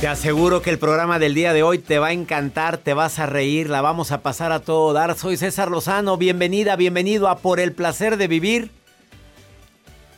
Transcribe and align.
Te 0.00 0.08
aseguro 0.08 0.60
que 0.60 0.68
el 0.68 0.78
programa 0.78 1.18
del 1.18 1.32
día 1.32 1.54
de 1.54 1.62
hoy 1.62 1.78
te 1.78 1.98
va 1.98 2.08
a 2.08 2.12
encantar, 2.12 2.76
te 2.76 2.92
vas 2.92 3.18
a 3.18 3.24
reír, 3.24 3.70
la 3.70 3.80
vamos 3.80 4.12
a 4.12 4.20
pasar 4.20 4.52
a 4.52 4.60
todo 4.60 4.92
dar. 4.92 5.16
Soy 5.16 5.38
César 5.38 5.70
Lozano, 5.70 6.18
bienvenida, 6.18 6.76
bienvenido 6.76 7.28
a 7.28 7.38
Por 7.38 7.60
el 7.60 7.72
placer 7.72 8.18
de 8.18 8.28
vivir. 8.28 8.70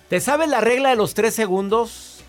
¿Te 0.09 0.19
sabes 0.19 0.49
la 0.49 0.61
regla 0.61 0.91
de 0.91 0.97
los 0.97 1.15
tres 1.15 1.33
segundos? 1.33 2.25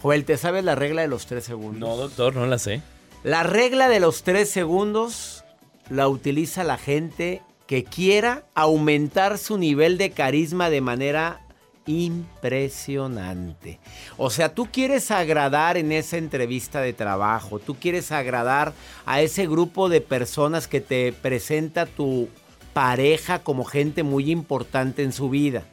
Joel, 0.00 0.24
¿te 0.24 0.36
sabes 0.36 0.62
la 0.62 0.76
regla 0.76 1.02
de 1.02 1.08
los 1.08 1.26
tres 1.26 1.42
segundos? 1.42 1.80
No, 1.80 1.96
doctor, 1.96 2.36
no 2.36 2.46
la 2.46 2.60
sé. 2.60 2.82
La 3.24 3.42
regla 3.42 3.88
de 3.88 3.98
los 3.98 4.22
tres 4.22 4.48
segundos 4.48 5.44
la 5.88 6.06
utiliza 6.06 6.62
la 6.62 6.78
gente 6.78 7.42
que 7.66 7.82
quiera 7.82 8.44
aumentar 8.54 9.38
su 9.38 9.58
nivel 9.58 9.98
de 9.98 10.12
carisma 10.12 10.70
de 10.70 10.80
manera 10.80 11.40
impresionante. 11.86 13.78
O 14.16 14.30
sea, 14.30 14.54
tú 14.54 14.68
quieres 14.70 15.10
agradar 15.10 15.76
en 15.76 15.92
esa 15.92 16.16
entrevista 16.16 16.80
de 16.80 16.92
trabajo, 16.92 17.58
tú 17.58 17.76
quieres 17.76 18.12
agradar 18.12 18.72
a 19.06 19.20
ese 19.20 19.46
grupo 19.46 19.88
de 19.88 20.00
personas 20.00 20.68
que 20.68 20.80
te 20.80 21.12
presenta 21.12 21.86
tu 21.86 22.28
pareja 22.72 23.40
como 23.40 23.64
gente 23.64 24.02
muy 24.02 24.30
importante 24.30 25.02
en 25.02 25.12
su 25.12 25.30
vida. 25.30 25.64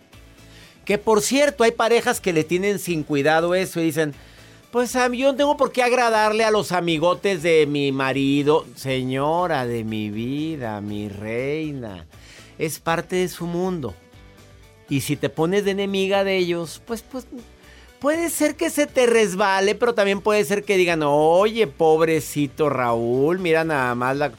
Que 0.86 0.98
por 0.98 1.22
cierto, 1.22 1.64
hay 1.64 1.72
parejas 1.72 2.22
que 2.22 2.34
le 2.34 2.44
tienen 2.44 2.80
sin 2.80 3.04
cuidado 3.04 3.54
eso 3.56 3.82
y 3.82 3.86
dicen, 3.86 4.14
pues 4.72 4.96
a 4.96 5.10
mí 5.10 5.18
yo 5.20 5.32
no 5.32 5.38
tengo 5.38 5.58
por 5.58 5.72
qué 5.72 5.84
agradarle 5.84 6.44
a 6.44 6.52
los 6.52 6.72
amigotes 6.72 7.44
de 7.44 7.66
mi 7.68 7.92
marido. 7.92 8.66
Señora 8.76 9.66
de 9.66 9.84
mi 9.84 10.10
vida, 10.10 10.82
mi 10.82 11.10
reina, 11.10 12.06
es 12.58 12.80
parte 12.80 13.18
de 13.18 13.28
su 13.28 13.46
mundo. 13.46 13.96
Y 14.90 15.02
si 15.02 15.18
te 15.18 15.30
pones 15.30 15.66
de 15.66 15.72
enemiga 15.72 16.24
de 16.24 16.38
ellos, 16.38 16.82
pues, 16.86 17.02
pues, 17.02 17.28
puede 18.00 18.30
ser 18.30 18.56
que 18.56 18.70
se 18.70 18.88
te 18.88 19.06
resbale, 19.06 19.76
pero 19.76 19.94
también 19.94 20.22
puede 20.22 20.46
ser 20.46 20.64
que 20.64 20.78
digan, 20.78 21.04
oye, 21.04 21.68
pobrecito 21.68 22.70
Raúl, 22.70 23.40
mira 23.40 23.64
nada 23.64 23.96
más 23.96 24.16
la, 24.16 24.32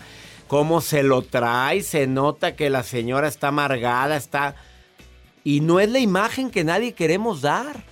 cómo 0.47 0.81
se 0.81 1.03
lo 1.03 1.22
trae, 1.22 1.82
se 1.82 2.06
nota 2.06 2.56
que 2.56 2.70
la 2.70 2.82
señora 2.82 3.28
está 3.28 3.48
amargada, 3.48 4.16
está... 4.16 4.54
Y 5.44 5.60
no 5.60 5.81
es 5.81 5.88
la 5.91 5.98
imagen 5.98 6.50
que 6.50 6.65
nadie 6.65 6.92
queremos 6.92 7.41
dar. 7.41 7.84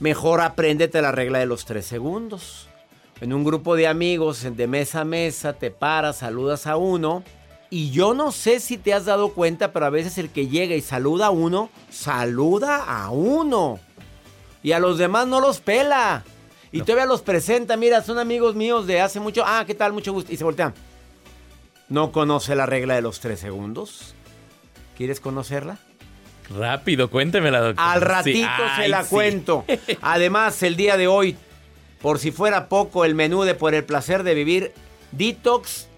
Mejor 0.00 0.40
apréndete 0.40 1.02
la 1.02 1.12
regla 1.12 1.38
de 1.38 1.46
los 1.46 1.64
tres 1.64 1.86
segundos. 1.86 2.68
En 3.20 3.32
un 3.32 3.44
grupo 3.44 3.76
de 3.76 3.86
amigos, 3.86 4.44
de 4.56 4.66
mesa 4.66 5.02
a 5.02 5.04
mesa, 5.04 5.52
te 5.52 5.70
paras, 5.70 6.18
saludas 6.18 6.66
a 6.66 6.76
uno 6.76 7.22
y 7.70 7.90
yo 7.90 8.14
no 8.14 8.32
sé 8.32 8.58
si 8.58 8.76
te 8.76 8.92
has 8.92 9.04
dado 9.04 9.32
cuenta, 9.32 9.72
pero 9.72 9.86
a 9.86 9.90
veces 9.90 10.18
el 10.18 10.30
que 10.30 10.48
llega 10.48 10.74
y 10.74 10.80
saluda 10.80 11.26
a 11.26 11.30
uno, 11.30 11.70
saluda 11.88 12.84
a 12.84 13.10
uno. 13.10 13.78
Y 14.62 14.72
a 14.72 14.80
los 14.80 14.98
demás 14.98 15.28
no 15.28 15.40
los 15.40 15.60
pela. 15.60 16.24
Y 16.72 16.82
todavía 16.82 17.06
los 17.06 17.22
presenta, 17.22 17.76
mira, 17.76 18.02
son 18.02 18.18
amigos 18.18 18.56
míos 18.56 18.86
de 18.86 19.00
hace 19.00 19.20
mucho. 19.20 19.44
Ah, 19.46 19.64
¿qué 19.66 19.74
tal? 19.74 19.92
Mucho 19.92 20.12
gusto. 20.12 20.32
Y 20.32 20.36
se 20.36 20.44
voltean. 20.44 20.74
¿No 21.88 22.12
conoce 22.12 22.54
la 22.54 22.66
regla 22.66 22.94
de 22.94 23.02
los 23.02 23.20
tres 23.20 23.40
segundos? 23.40 24.14
¿Quieres 24.96 25.20
conocerla? 25.20 25.78
Rápido, 26.50 27.08
cuéntemela, 27.08 27.60
doctor. 27.60 27.84
Al 27.84 28.00
ratito 28.00 28.48
se 28.76 28.88
la 28.88 29.04
cuento. 29.04 29.64
Además, 30.00 30.62
el 30.64 30.76
día 30.76 30.96
de 30.96 31.06
hoy, 31.06 31.36
por 32.02 32.18
si 32.18 32.32
fuera 32.32 32.68
poco, 32.68 33.04
el 33.04 33.14
menú 33.14 33.42
de 33.42 33.54
Por 33.54 33.74
el 33.74 33.84
placer 33.84 34.24
de 34.24 34.34
vivir, 34.34 34.72
detox 35.12 35.89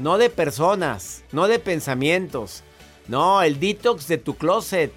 no 0.00 0.18
de 0.18 0.30
personas, 0.30 1.22
no 1.32 1.48
de 1.48 1.58
pensamientos. 1.58 2.62
No, 3.08 3.42
el 3.42 3.60
detox 3.60 4.08
de 4.08 4.18
tu 4.18 4.36
closet. 4.36 4.92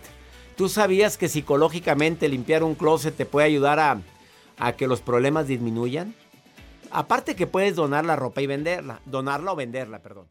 ¿Tú 0.55 0.69
sabías 0.69 1.17
que 1.17 1.29
psicológicamente 1.29 2.29
limpiar 2.29 2.63
un 2.63 2.75
closet 2.75 3.15
te 3.15 3.25
puede 3.25 3.47
ayudar 3.47 3.79
a, 3.79 4.71
que 4.73 4.87
los 4.87 5.01
problemas 5.01 5.47
disminuyan? 5.47 6.15
Aparte 6.89 7.35
que 7.35 7.47
puedes 7.47 7.75
donar 7.75 8.05
la 8.05 8.15
ropa 8.15 8.41
y 8.41 8.47
venderla. 8.47 9.01
Donarla 9.05 9.51
o 9.51 9.55
venderla, 9.55 9.99
perdón. 9.99 10.27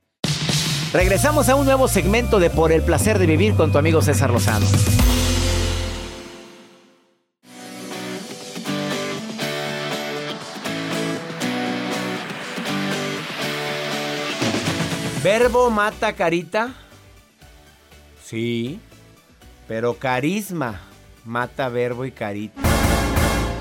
Regresamos 0.93 1.48
a 1.48 1.54
un 1.54 1.66
nuevo 1.66 1.88
segmento 1.88 2.38
de 2.38 2.48
Por 2.48 2.72
el 2.72 2.83
placer 2.83 3.19
de 3.19 3.27
vivir 3.27 3.54
con 3.54 3.71
tu 3.72 3.78
amigo 3.78 4.00
César 4.00 4.31
Lozano. 4.31 4.66
¿Verbo 15.27 15.71
mata 15.71 16.13
carita? 16.13 16.73
Sí, 18.23 18.79
pero 19.67 19.95
carisma 19.95 20.83
mata 21.25 21.69
verbo 21.69 22.05
y 22.05 22.13
carita. 22.13 22.63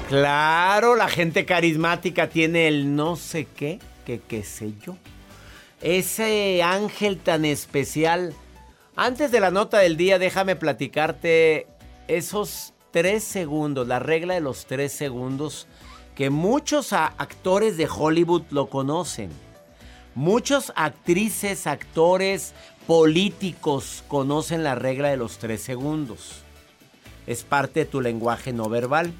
Claro, 0.08 0.96
la 0.96 1.08
gente 1.08 1.44
carismática 1.44 2.30
tiene 2.30 2.68
el 2.68 2.96
no 2.96 3.16
sé 3.16 3.46
qué, 3.46 3.80
que 4.06 4.20
qué 4.20 4.44
sé 4.44 4.74
yo. 4.80 4.96
Ese 5.82 6.62
ángel 6.62 7.18
tan 7.18 7.46
especial. 7.46 8.36
Antes 8.96 9.32
de 9.32 9.40
la 9.40 9.50
nota 9.50 9.80
del 9.80 9.98
día, 9.98 10.20
déjame 10.20 10.56
platicarte 10.56 11.66
esos 12.08 12.76
tres 12.92 13.24
segundos, 13.24 13.88
la 13.88 13.98
regla 13.98 14.36
de 14.36 14.42
los 14.42 14.68
tres 14.68 14.94
segundos, 14.94 15.66
que 16.14 16.30
muchos 16.30 16.94
actores 16.94 17.76
de 17.76 17.88
Hollywood 17.90 18.44
lo 18.52 18.70
conocen. 18.70 19.45
Muchos 20.16 20.72
actrices, 20.78 21.68
actores, 21.68 22.54
políticos 22.88 24.02
conocen 24.08 24.64
la 24.64 24.74
regla 24.74 25.10
de 25.10 25.18
los 25.18 25.40
tres 25.40 25.62
segundos. 25.62 26.44
Es 27.28 27.44
parte 27.44 27.82
de 27.82 27.86
tu 27.86 28.00
lenguaje 28.00 28.54
no 28.54 28.70
verbal. 28.70 29.14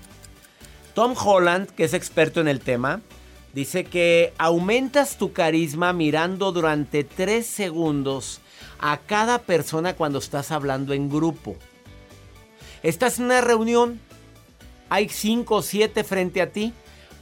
Tom 0.94 1.14
Holland, 1.22 1.70
que 1.70 1.84
es 1.84 1.94
experto 1.94 2.40
en 2.40 2.48
el 2.48 2.62
tema, 2.62 3.02
dice 3.54 3.84
que 3.84 4.34
aumentas 4.38 5.18
tu 5.18 5.34
carisma 5.34 5.92
mirando 5.92 6.54
durante 6.54 7.04
tres 7.04 7.46
segundos 7.46 8.40
a 8.80 8.98
cada 8.98 9.40
persona 9.40 9.96
cuando 9.96 10.20
estás 10.20 10.50
hablando 10.52 10.94
en 10.94 11.10
grupo. 11.10 11.58
Estás 12.84 13.20
en 13.20 13.26
una 13.26 13.42
reunión, 13.42 14.00
hay 14.90 15.10
cinco 15.10 15.56
o 15.56 15.62
siete 15.62 16.06
frente 16.06 16.42
a 16.42 16.52
ti. 16.52 16.72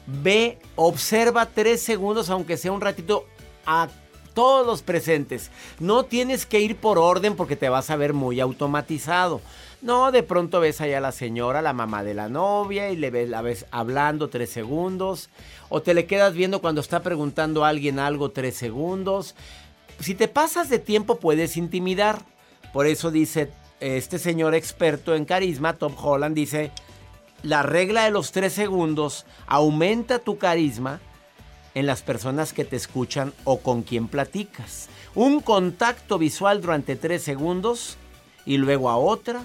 Ve, 0.05 0.59
observa 0.75 1.47
tres 1.47 1.81
segundos, 1.81 2.29
aunque 2.29 2.57
sea 2.57 2.73
un 2.73 2.81
ratito, 2.81 3.25
a 3.65 3.89
todos 4.33 4.65
los 4.65 4.81
presentes. 4.81 5.51
No 5.79 6.03
tienes 6.05 6.45
que 6.45 6.59
ir 6.59 6.75
por 6.75 6.97
orden 6.97 7.35
porque 7.35 7.55
te 7.55 7.69
vas 7.69 7.89
a 7.89 7.95
ver 7.95 8.13
muy 8.13 8.39
automatizado. 8.39 9.41
No, 9.81 10.11
de 10.11 10.23
pronto 10.23 10.59
ves 10.59 10.79
allá 10.81 10.99
a 10.99 11.01
la 11.01 11.11
señora, 11.11 11.61
la 11.61 11.73
mamá 11.73 12.03
de 12.03 12.13
la 12.13 12.29
novia, 12.29 12.89
y 12.89 12.95
le 12.95 13.11
ves, 13.11 13.29
la 13.29 13.41
ves 13.41 13.65
hablando 13.69 14.29
tres 14.29 14.49
segundos. 14.49 15.29
O 15.69 15.81
te 15.81 15.93
le 15.93 16.05
quedas 16.05 16.33
viendo 16.33 16.61
cuando 16.61 16.81
está 16.81 17.01
preguntando 17.01 17.65
a 17.65 17.69
alguien 17.69 17.99
algo 17.99 18.31
tres 18.31 18.55
segundos. 18.55 19.35
Si 19.99 20.15
te 20.15 20.27
pasas 20.27 20.69
de 20.69 20.79
tiempo 20.79 21.19
puedes 21.19 21.57
intimidar. 21.57 22.21
Por 22.71 22.87
eso 22.87 23.11
dice 23.11 23.51
este 23.79 24.17
señor 24.17 24.55
experto 24.55 25.13
en 25.13 25.25
carisma, 25.25 25.73
Tom 25.73 25.93
Holland, 26.01 26.33
dice, 26.33 26.71
la 27.43 27.61
regla 27.61 28.05
de 28.05 28.11
los 28.11 28.31
tres 28.31 28.53
segundos 28.53 29.25
aumenta 29.45 30.19
tu 30.19 30.37
carisma 30.37 31.01
en 31.75 31.85
las 31.85 32.01
personas 32.01 32.53
que 32.53 32.65
te 32.65 32.75
escuchan 32.75 33.33
o 33.43 33.59
con 33.59 33.83
quien 33.83 34.07
platicas. 34.07 34.89
Un 35.15 35.41
contacto 35.41 36.17
visual 36.17 36.61
durante 36.61 36.95
tres 36.95 37.23
segundos 37.23 37.97
y 38.45 38.57
luego 38.57 38.89
a 38.89 38.97
otra 38.97 39.43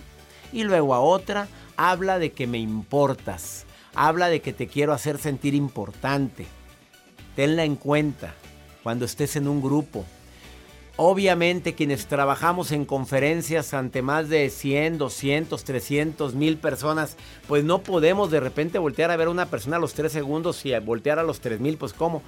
y 0.53 0.65
luego 0.65 0.95
a 0.95 1.01
otra 1.01 1.49
habla 1.77 2.19
de 2.19 2.33
que 2.33 2.47
me 2.47 2.59
importas, 2.59 3.65
habla 3.95 4.29
de 4.29 4.41
que 4.41 4.53
te 4.53 4.67
quiero 4.67 4.93
hacer 4.93 5.19
sentir 5.19 5.55
importante. 5.55 6.47
Tenla 7.37 7.65
en 7.65 7.77
cuenta 7.77 8.35
cuando 8.83 9.05
estés 9.05 9.37
en 9.37 9.47
un 9.47 9.63
grupo. 9.63 10.05
Obviamente 11.00 11.77
quienes 11.77 12.09
trabajamos 12.09 12.73
en 12.73 12.85
conferencias 12.85 13.73
ante 13.73 14.03
más 14.03 14.29
de 14.29 14.50
100, 14.50 14.99
200, 14.99 15.62
300, 15.62 16.35
mil 16.35 16.56
personas, 16.56 17.17
pues 17.47 17.62
no 17.62 17.83
podemos 17.83 18.33
de 18.33 18.41
repente 18.41 18.81
voltear 18.81 19.12
a 19.12 19.17
ver 19.17 19.29
a 19.29 19.31
una 19.31 19.47
persona 19.47 19.77
a 19.77 19.79
los 19.79 19.95
3 19.95 20.11
segundos 20.11 20.67
y 20.67 20.77
voltear 20.81 21.21
a 21.21 21.23
los 21.23 21.39
3 21.39 21.61
mil, 21.61 21.77
pues 21.77 21.93
cómo. 21.93 22.21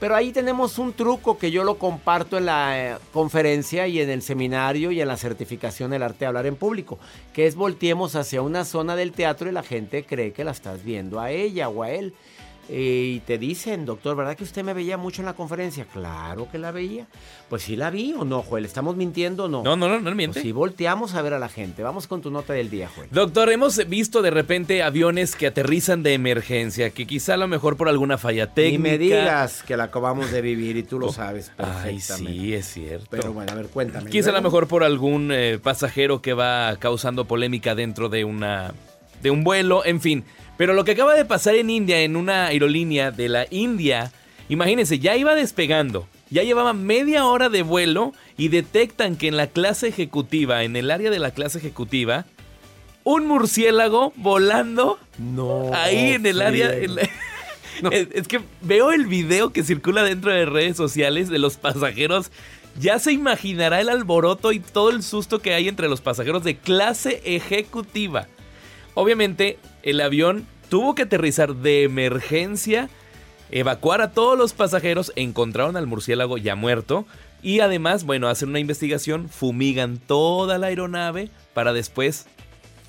Pero 0.00 0.16
ahí 0.16 0.32
tenemos 0.32 0.78
un 0.78 0.94
truco 0.94 1.38
que 1.38 1.52
yo 1.52 1.62
lo 1.62 1.78
comparto 1.78 2.38
en 2.38 2.46
la 2.46 2.94
eh, 2.94 2.96
conferencia 3.12 3.86
y 3.86 4.00
en 4.00 4.10
el 4.10 4.22
seminario 4.22 4.90
y 4.90 5.00
en 5.00 5.06
la 5.06 5.16
certificación 5.16 5.92
del 5.92 6.02
arte 6.02 6.18
de 6.20 6.26
hablar 6.26 6.46
en 6.46 6.56
público, 6.56 6.98
que 7.32 7.46
es 7.46 7.54
volteemos 7.54 8.16
hacia 8.16 8.42
una 8.42 8.64
zona 8.64 8.96
del 8.96 9.12
teatro 9.12 9.48
y 9.48 9.52
la 9.52 9.62
gente 9.62 10.02
cree 10.02 10.32
que 10.32 10.42
la 10.42 10.50
estás 10.50 10.82
viendo 10.82 11.20
a 11.20 11.30
ella 11.30 11.68
o 11.68 11.84
a 11.84 11.92
él. 11.92 12.14
Eh, 12.68 13.14
y 13.16 13.20
te 13.20 13.38
dicen, 13.38 13.86
doctor, 13.86 14.14
¿verdad 14.16 14.36
que 14.36 14.44
usted 14.44 14.62
me 14.62 14.74
veía 14.74 14.96
mucho 14.96 15.22
en 15.22 15.26
la 15.26 15.32
conferencia? 15.32 15.86
Claro 15.86 16.48
que 16.50 16.58
la 16.58 16.70
veía. 16.70 17.06
Pues 17.48 17.62
sí 17.62 17.76
la 17.76 17.88
vi 17.90 18.12
o 18.12 18.24
no, 18.24 18.42
Joel. 18.42 18.66
¿Estamos 18.66 18.94
mintiendo 18.94 19.44
o 19.44 19.48
no? 19.48 19.62
No, 19.62 19.76
no, 19.76 19.88
no, 19.88 20.00
no 20.00 20.14
miente. 20.14 20.34
Pues 20.34 20.42
sí, 20.42 20.52
volteamos 20.52 21.14
a 21.14 21.22
ver 21.22 21.32
a 21.32 21.38
la 21.38 21.48
gente. 21.48 21.82
Vamos 21.82 22.06
con 22.06 22.20
tu 22.20 22.30
nota 22.30 22.52
del 22.52 22.68
día, 22.68 22.90
Joel. 22.94 23.08
Doctor, 23.10 23.50
hemos 23.50 23.88
visto 23.88 24.20
de 24.20 24.30
repente 24.30 24.82
aviones 24.82 25.34
que 25.34 25.46
aterrizan 25.46 26.02
de 26.02 26.12
emergencia, 26.12 26.90
que 26.90 27.06
quizá 27.06 27.34
a 27.34 27.36
lo 27.38 27.48
mejor 27.48 27.76
por 27.76 27.88
alguna 27.88 28.18
falla 28.18 28.52
técnica. 28.52 28.74
Y 28.74 28.78
me 28.78 28.98
digas 28.98 29.62
que 29.62 29.76
la 29.76 29.84
acabamos 29.84 30.30
de 30.30 30.42
vivir 30.42 30.76
y 30.76 30.82
tú 30.82 30.98
lo 30.98 31.10
sabes 31.10 31.50
perfectamente. 31.56 32.30
Ay, 32.30 32.38
sí, 32.38 32.54
es 32.54 32.66
cierto. 32.66 33.06
Pero 33.10 33.32
bueno, 33.32 33.52
a 33.52 33.54
ver, 33.54 33.68
cuéntame. 33.68 34.10
Quizá 34.10 34.30
a 34.30 34.34
lo 34.34 34.42
mejor 34.42 34.68
por 34.68 34.84
algún 34.84 35.30
eh, 35.32 35.58
pasajero 35.62 36.20
que 36.20 36.34
va 36.34 36.76
causando 36.78 37.24
polémica 37.24 37.74
dentro 37.74 38.08
de 38.10 38.24
una 38.24 38.74
de 39.22 39.30
un 39.30 39.44
vuelo, 39.44 39.84
en 39.84 40.00
fin. 40.00 40.24
Pero 40.58 40.74
lo 40.74 40.84
que 40.84 40.90
acaba 40.90 41.14
de 41.14 41.24
pasar 41.24 41.54
en 41.54 41.70
India, 41.70 42.00
en 42.00 42.16
una 42.16 42.46
aerolínea 42.46 43.12
de 43.12 43.28
la 43.28 43.46
India, 43.48 44.12
imagínense, 44.48 44.98
ya 44.98 45.16
iba 45.16 45.36
despegando. 45.36 46.08
Ya 46.30 46.42
llevaba 46.42 46.72
media 46.72 47.24
hora 47.24 47.48
de 47.48 47.62
vuelo 47.62 48.12
y 48.36 48.48
detectan 48.48 49.16
que 49.16 49.28
en 49.28 49.36
la 49.36 49.46
clase 49.46 49.86
ejecutiva, 49.86 50.64
en 50.64 50.74
el 50.74 50.90
área 50.90 51.10
de 51.10 51.20
la 51.20 51.30
clase 51.30 51.58
ejecutiva, 51.58 52.26
un 53.04 53.26
murciélago 53.26 54.12
volando 54.16 54.98
no, 55.16 55.70
ahí 55.72 56.12
en 56.12 56.26
el 56.26 56.42
área. 56.42 56.70
Es, 57.92 58.08
es 58.12 58.26
que 58.26 58.40
veo 58.60 58.90
el 58.90 59.06
video 59.06 59.52
que 59.52 59.62
circula 59.62 60.02
dentro 60.02 60.32
de 60.32 60.46
redes 60.46 60.76
sociales 60.76 61.28
de 61.28 61.38
los 61.38 61.58
pasajeros. 61.58 62.32
Ya 62.76 62.98
se 62.98 63.12
imaginará 63.12 63.80
el 63.80 63.88
alboroto 63.88 64.50
y 64.50 64.58
todo 64.58 64.90
el 64.90 65.04
susto 65.04 65.38
que 65.38 65.54
hay 65.54 65.68
entre 65.68 65.88
los 65.88 66.00
pasajeros 66.00 66.42
de 66.42 66.56
clase 66.56 67.22
ejecutiva. 67.24 68.26
Obviamente, 69.00 69.60
el 69.84 70.00
avión 70.00 70.44
tuvo 70.68 70.96
que 70.96 71.02
aterrizar 71.02 71.54
de 71.54 71.84
emergencia, 71.84 72.90
evacuar 73.52 74.00
a 74.00 74.10
todos 74.10 74.36
los 74.36 74.54
pasajeros, 74.54 75.12
encontraron 75.14 75.76
al 75.76 75.86
murciélago 75.86 76.36
ya 76.36 76.56
muerto 76.56 77.06
y 77.40 77.60
además, 77.60 78.02
bueno, 78.02 78.26
hacen 78.26 78.48
una 78.48 78.58
investigación, 78.58 79.28
fumigan 79.28 79.98
toda 79.98 80.58
la 80.58 80.66
aeronave 80.66 81.30
para 81.54 81.72
después 81.72 82.26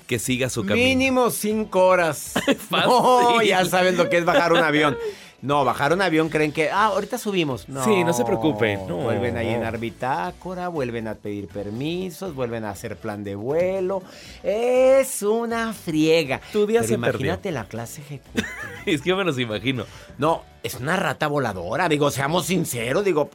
que 0.08 0.18
siga 0.18 0.50
su 0.50 0.66
camino. 0.66 0.84
Mínimo 0.84 1.30
cinco 1.30 1.86
horas. 1.86 2.34
no, 2.72 3.40
ya 3.42 3.64
saben 3.64 3.96
lo 3.96 4.08
que 4.08 4.18
es 4.18 4.24
bajar 4.24 4.52
un 4.52 4.64
avión. 4.64 4.98
No, 5.42 5.64
bajar 5.64 5.92
un 5.92 6.02
avión 6.02 6.28
creen 6.28 6.52
que, 6.52 6.70
ah, 6.70 6.86
ahorita 6.86 7.16
subimos. 7.16 7.68
No, 7.68 7.82
sí, 7.84 8.04
no 8.04 8.12
se 8.12 8.24
preocupen. 8.24 8.86
No. 8.86 8.96
Vuelven 8.98 9.36
a 9.36 9.42
llenar 9.42 9.78
bitácora, 9.78 10.68
vuelven 10.68 11.08
a 11.08 11.14
pedir 11.14 11.48
permisos, 11.48 12.34
vuelven 12.34 12.64
a 12.64 12.70
hacer 12.70 12.96
plan 12.96 13.24
de 13.24 13.34
vuelo. 13.36 14.02
Es 14.42 15.22
una 15.22 15.72
friega. 15.72 16.40
Tu 16.52 16.66
día 16.66 16.80
Pero 16.80 16.88
se 16.88 16.94
imagínate 16.94 17.42
perdió. 17.44 17.60
la 17.60 17.68
clase 17.68 18.02
ejecutiva. 18.02 18.46
es 18.86 19.00
que 19.00 19.08
yo 19.08 19.16
me 19.16 19.24
los 19.24 19.38
imagino. 19.38 19.84
No, 20.18 20.42
es 20.62 20.74
una 20.74 20.96
rata 20.96 21.26
voladora. 21.26 21.88
Digo, 21.88 22.10
seamos 22.10 22.46
sinceros. 22.46 23.04
Digo, 23.04 23.30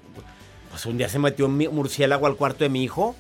pues 0.70 0.86
un 0.86 0.98
día 0.98 1.10
se 1.10 1.18
metió 1.20 1.46
un 1.48 1.58
murciélago 1.58 2.28
al 2.28 2.36
cuarto 2.36 2.64
de 2.64 2.70
mi 2.70 2.84
hijo. 2.84 3.16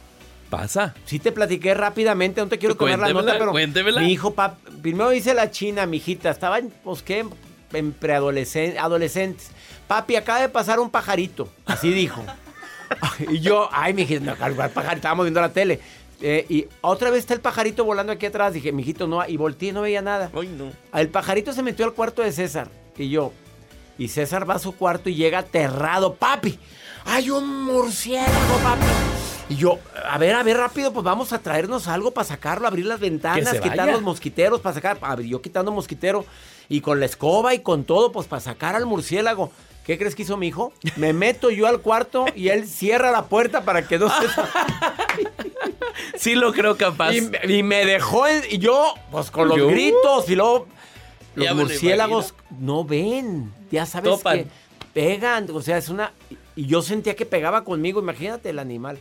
Pasa. 0.49 0.93
Sí 1.05 1.17
te 1.17 1.31
platiqué 1.31 1.73
rápidamente, 1.73 2.39
no 2.39 2.47
te 2.47 2.59
quiero 2.59 2.77
comer 2.77 2.99
la 2.99 3.11
nota, 3.11 3.35
pero 3.39 3.51
cuéntemela. 3.51 3.99
mi 3.99 4.11
hijo, 4.11 4.35
pap, 4.35 4.59
primero 4.81 5.09
dice 5.09 5.33
la 5.33 5.49
china, 5.49 5.87
mi 5.87 5.97
hijita, 5.97 6.29
estaba 6.29 6.59
en, 6.59 6.69
pues 6.83 7.01
qué, 7.01 7.25
en 7.75 7.91
preadolescentes, 7.91 8.79
adolescentes. 8.79 9.51
Papi, 9.87 10.15
acaba 10.15 10.41
de 10.41 10.49
pasar 10.49 10.79
un 10.79 10.89
pajarito, 10.89 11.49
así 11.65 11.91
dijo. 11.91 12.23
y 13.29 13.39
yo, 13.39 13.69
ay, 13.71 13.93
mi 13.93 14.03
hijita, 14.03 14.25
no, 14.25 14.35
¿cuál 14.35 14.55
pajarito? 14.55 14.95
estábamos 14.95 15.25
viendo 15.25 15.41
la 15.41 15.53
tele. 15.53 15.79
Eh, 16.21 16.45
y 16.49 16.67
otra 16.81 17.09
vez 17.09 17.19
está 17.19 17.33
el 17.33 17.41
pajarito 17.41 17.83
volando 17.83 18.11
aquí 18.11 18.25
atrás. 18.25 18.53
Dije, 18.53 18.71
mijito, 18.71 19.07
no, 19.07 19.27
y 19.27 19.37
volteé, 19.37 19.73
no 19.73 19.81
veía 19.81 20.01
nada. 20.01 20.31
Ay, 20.33 20.47
no. 20.47 20.71
El 20.97 21.09
pajarito 21.09 21.53
se 21.53 21.61
metió 21.61 21.85
al 21.85 21.93
cuarto 21.93 22.21
de 22.21 22.31
César. 22.31 22.69
Y 22.97 23.09
yo. 23.09 23.31
Y 23.97 24.07
César 24.07 24.49
va 24.49 24.55
a 24.55 24.59
su 24.59 24.73
cuarto 24.73 25.09
y 25.09 25.15
llega 25.15 25.39
aterrado. 25.39 26.15
Papi, 26.15 26.57
hay 27.05 27.29
un 27.29 27.65
murciélago, 27.65 28.57
papi. 28.63 28.85
Y 29.47 29.55
yo, 29.57 29.77
a 30.09 30.17
ver, 30.17 30.35
a 30.35 30.41
ver, 30.41 30.57
rápido, 30.57 30.91
pues 30.91 31.03
vamos 31.03 31.31
a 31.31 31.39
traernos 31.39 31.87
algo 31.87 32.11
para 32.11 32.25
sacarlo, 32.25 32.67
abrir 32.67 32.85
las 32.85 32.99
ventanas, 32.99 33.53
quitar 33.53 33.77
vaya. 33.77 33.91
los 33.91 34.01
mosquiteros 34.01 34.59
para 34.59 34.73
sacar. 34.73 35.21
Yo 35.21 35.41
quitando 35.41 35.71
mosquitero 35.71 36.25
y 36.69 36.81
con 36.81 36.99
la 36.99 37.05
escoba 37.05 37.53
y 37.53 37.59
con 37.59 37.83
todo, 37.83 38.11
pues 38.11 38.27
para 38.27 38.39
sacar 38.41 38.75
al 38.75 38.85
murciélago. 38.85 39.51
¿Qué 39.85 39.99
crees 39.99 40.15
que 40.15 40.23
hizo 40.23 40.35
mi 40.35 40.47
hijo? 40.47 40.73
Me 40.95 41.13
meto 41.13 41.51
yo 41.51 41.67
al 41.67 41.79
cuarto 41.81 42.25
y 42.35 42.47
él 42.49 42.67
cierra 42.67 43.11
la 43.11 43.25
puerta 43.25 43.63
para 43.65 43.87
que 43.87 43.99
no 43.99 44.09
se... 44.09 44.25
Sí 46.17 46.35
lo 46.35 46.51
creo 46.53 46.77
capaz. 46.77 47.13
Y, 47.13 47.21
me- 47.21 47.39
y 47.57 47.63
me 47.63 47.85
dejó 47.85 48.27
en- 48.27 48.43
y 48.49 48.57
yo, 48.57 48.93
pues 49.11 49.31
con 49.31 49.47
los 49.47 49.57
Yo- 49.57 49.67
gritos 49.67 50.29
y 50.29 50.35
luego 50.35 50.67
los 51.35 51.45
Ya 51.45 51.53
murciélagos 51.53 52.33
no 52.59 52.83
ven, 52.83 53.53
ya 53.71 53.85
sabes 53.85 54.11
Topan. 54.11 54.39
que 54.43 54.47
pegan, 54.93 55.47
o 55.53 55.61
sea, 55.61 55.77
es 55.77 55.89
una 55.89 56.13
y 56.55 56.65
yo 56.67 56.81
sentía 56.81 57.15
que 57.15 57.25
pegaba 57.25 57.63
conmigo, 57.65 57.99
imagínate 57.99 58.49
el 58.49 58.59
animal. 58.59 58.97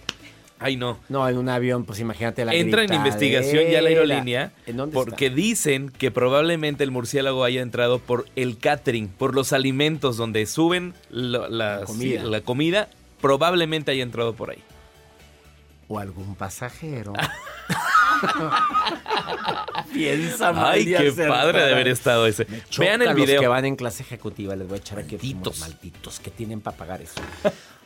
Ay, 0.60 0.76
no. 0.76 0.98
No, 1.08 1.28
en 1.28 1.36
un 1.36 1.48
avión, 1.48 1.84
pues 1.84 1.98
imagínate 2.00 2.44
la 2.44 2.54
Entra 2.54 2.84
en 2.84 2.94
investigación 2.94 3.64
ya 3.70 3.82
la 3.82 3.88
aerolínea 3.90 4.52
¿En 4.66 4.76
dónde 4.78 4.94
porque 4.94 5.26
está? 5.26 5.36
dicen 5.36 5.90
que 5.90 6.10
probablemente 6.10 6.84
el 6.84 6.90
murciélago 6.90 7.44
haya 7.44 7.60
entrado 7.60 7.98
por 7.98 8.26
el 8.36 8.56
catering, 8.58 9.08
por 9.08 9.34
los 9.34 9.52
alimentos 9.52 10.16
donde 10.16 10.46
suben 10.46 10.94
las- 11.10 11.84
comida. 11.84 12.22
la 12.22 12.40
comida, 12.40 12.88
probablemente 13.20 13.90
haya 13.90 14.02
entrado 14.04 14.34
por 14.34 14.50
ahí. 14.50 14.62
o 15.88 15.98
algún 15.98 16.34
pasajero. 16.36 17.12
Piensa 19.92 20.52
mal 20.52 20.74
Ay, 20.74 20.86
qué 20.86 21.12
padre 21.12 21.62
de 21.64 21.72
haber 21.72 21.88
estado 21.88 22.26
ese. 22.26 22.46
Vean 22.78 23.02
el 23.02 23.14
video. 23.14 23.34
Los 23.36 23.40
que 23.42 23.48
van 23.48 23.64
en 23.64 23.76
clase 23.76 24.02
ejecutiva, 24.02 24.56
les 24.56 24.66
voy 24.66 24.76
a 24.78 24.80
echar 24.80 24.98
aquí. 24.98 25.16
Malditos. 25.16 25.60
Malditos 25.60 26.20
que 26.20 26.30
tienen 26.30 26.60
para 26.60 26.76
pagar 26.76 27.02
eso. 27.02 27.20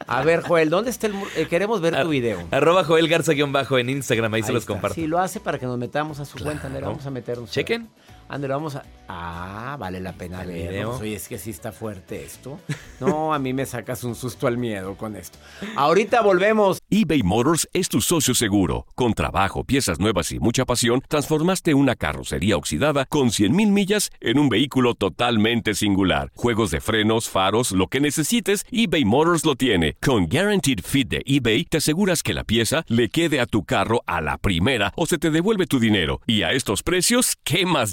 A 0.08 0.22
ver, 0.24 0.42
Joel, 0.42 0.70
¿dónde 0.70 0.90
está 0.90 1.06
el 1.06 1.14
eh, 1.36 1.46
Queremos 1.46 1.80
ver 1.80 2.00
tu 2.02 2.08
video. 2.08 2.42
Arroba 2.50 2.82
Joel 2.84 3.08
Garza-bajo 3.08 3.78
en 3.78 3.90
Instagram, 3.90 4.34
ahí, 4.34 4.42
se 4.42 4.52
los 4.52 4.62
está. 4.62 4.72
comparto. 4.72 4.94
Sí, 4.94 5.06
lo 5.06 5.18
hace 5.18 5.38
para 5.38 5.58
que 5.58 5.66
nos 5.66 5.78
metamos 5.78 6.18
a 6.18 6.24
su 6.24 6.38
cuenta. 6.38 6.68
Mira, 6.68 6.88
vamos 6.88 7.06
a 7.06 7.10
meternos. 7.10 7.50
Chequen. 7.50 7.88
Ándale, 8.28 8.54
vamos 8.54 8.76
a. 8.76 8.84
Ah, 9.10 9.76
vale 9.78 10.00
la 10.00 10.12
pena 10.12 10.42
El 10.42 10.48
verlo. 10.48 10.70
video. 10.70 10.98
Oye, 10.98 11.14
es 11.14 11.28
que 11.28 11.38
sí 11.38 11.48
está 11.50 11.72
fuerte 11.72 12.22
esto. 12.24 12.60
No, 13.00 13.32
a 13.32 13.38
mí 13.38 13.54
me 13.54 13.64
sacas 13.64 14.04
un 14.04 14.14
susto 14.14 14.46
al 14.46 14.58
miedo 14.58 14.96
con 14.96 15.16
esto. 15.16 15.38
Ahorita 15.76 16.20
volvemos. 16.20 16.78
eBay 16.90 17.22
Motors 17.22 17.66
es 17.72 17.88
tu 17.88 18.00
socio 18.02 18.34
seguro. 18.34 18.86
Con 18.94 19.14
trabajo, 19.14 19.64
piezas 19.64 19.98
nuevas 19.98 20.30
y 20.32 20.40
mucha 20.40 20.66
pasión, 20.66 21.00
transformaste 21.08 21.72
una 21.74 21.96
carrocería 21.96 22.56
oxidada 22.56 23.06
con 23.06 23.28
100.000 23.28 23.50
millas 23.70 24.10
en 24.20 24.38
un 24.38 24.48
vehículo 24.50 24.94
totalmente 24.94 25.74
singular. 25.74 26.30
Juegos 26.34 26.70
de 26.70 26.80
frenos, 26.82 27.28
faros, 27.30 27.72
lo 27.72 27.86
que 27.86 28.00
necesites, 28.00 28.66
eBay 28.70 29.04
Motors 29.06 29.44
lo 29.46 29.54
tiene. 29.54 29.94
Con 30.02 30.28
Guaranteed 30.28 30.80
Fit 30.84 31.08
de 31.08 31.22
eBay, 31.24 31.64
te 31.64 31.78
aseguras 31.78 32.22
que 32.22 32.34
la 32.34 32.44
pieza 32.44 32.84
le 32.88 33.08
quede 33.08 33.40
a 33.40 33.46
tu 33.46 33.64
carro 33.64 34.02
a 34.06 34.20
la 34.20 34.36
primera 34.36 34.92
o 34.96 35.06
se 35.06 35.16
te 35.18 35.30
devuelve 35.30 35.66
tu 35.66 35.78
dinero. 35.80 36.20
Y 36.26 36.42
a 36.42 36.52
estos 36.52 36.82
precios, 36.82 37.36
¿qué 37.44 37.64
más 37.64 37.92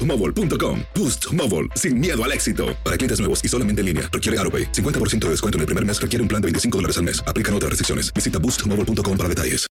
boostmobile.com. 0.01 0.79
Boost 0.95 1.31
Mobile, 1.33 1.67
sin 1.75 1.99
miedo 1.99 2.21
al 2.21 2.31
éxito. 2.31 2.75
Para 2.83 2.97
clientes 2.97 3.19
nuevos 3.19 3.39
y 3.43 3.47
solamente 3.47 3.81
en 3.81 3.87
línea, 3.87 4.09
requiere 4.11 4.37
AroPay. 4.39 4.71
50% 4.71 5.19
de 5.19 5.29
descuento 5.29 5.57
en 5.57 5.61
el 5.61 5.65
primer 5.67 5.85
mes 5.85 6.01
requiere 6.01 6.21
un 6.21 6.27
plan 6.27 6.41
de 6.41 6.47
25 6.47 6.77
dólares 6.77 6.97
al 6.97 7.03
mes. 7.03 7.23
Aplican 7.25 7.55
otras 7.55 7.69
restricciones. 7.69 8.13
Visita 8.13 8.39
boostmobile.com 8.39 9.17
para 9.17 9.29
detalles. 9.29 9.67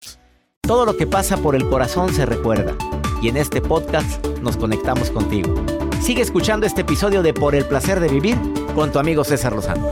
Todo 0.62 0.84
lo 0.86 0.96
que 0.96 1.06
pasa 1.06 1.36
por 1.36 1.56
el 1.56 1.68
corazón 1.68 2.14
se 2.14 2.26
recuerda. 2.26 2.76
Y 3.22 3.28
en 3.28 3.36
este 3.36 3.60
podcast 3.60 4.24
nos 4.42 4.56
conectamos 4.56 5.10
contigo. 5.10 5.54
Sigue 6.00 6.22
escuchando 6.22 6.64
este 6.64 6.82
episodio 6.82 7.22
de 7.22 7.34
Por 7.34 7.54
el 7.54 7.64
placer 7.64 7.98
de 8.00 8.08
vivir 8.08 8.36
con 8.74 8.92
tu 8.92 8.98
amigo 8.98 9.24
César 9.24 9.52
Lozano. 9.52 9.90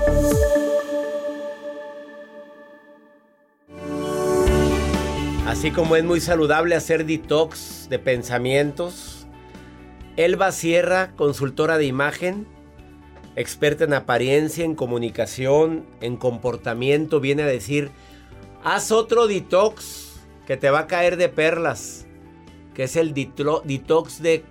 Así 5.47 5.73
como 5.73 5.97
es 5.97 6.05
muy 6.05 6.21
saludable 6.21 6.77
hacer 6.77 7.05
detox 7.07 7.89
de 7.89 7.99
pensamientos, 7.99 9.18
Elba 10.19 10.51
Sierra, 10.51 11.13
consultora 11.15 11.79
de 11.79 11.85
imagen, 11.85 12.49
experta 13.37 13.85
en 13.85 13.95
apariencia, 13.95 14.65
en 14.65 14.75
comunicación, 14.75 15.87
en 16.01 16.17
comportamiento, 16.17 17.21
viene 17.21 17.45
a 17.45 17.47
decir, 17.47 17.93
haz 18.65 18.91
otro 18.91 19.29
detox 19.29 20.17
que 20.45 20.57
te 20.57 20.71
va 20.71 20.81
a 20.81 20.87
caer 20.89 21.19
de 21.19 21.29
perlas, 21.29 22.05
que 22.75 22.83
es 22.83 22.97
el 22.97 23.15
detox 23.15 24.21
de 24.21 24.45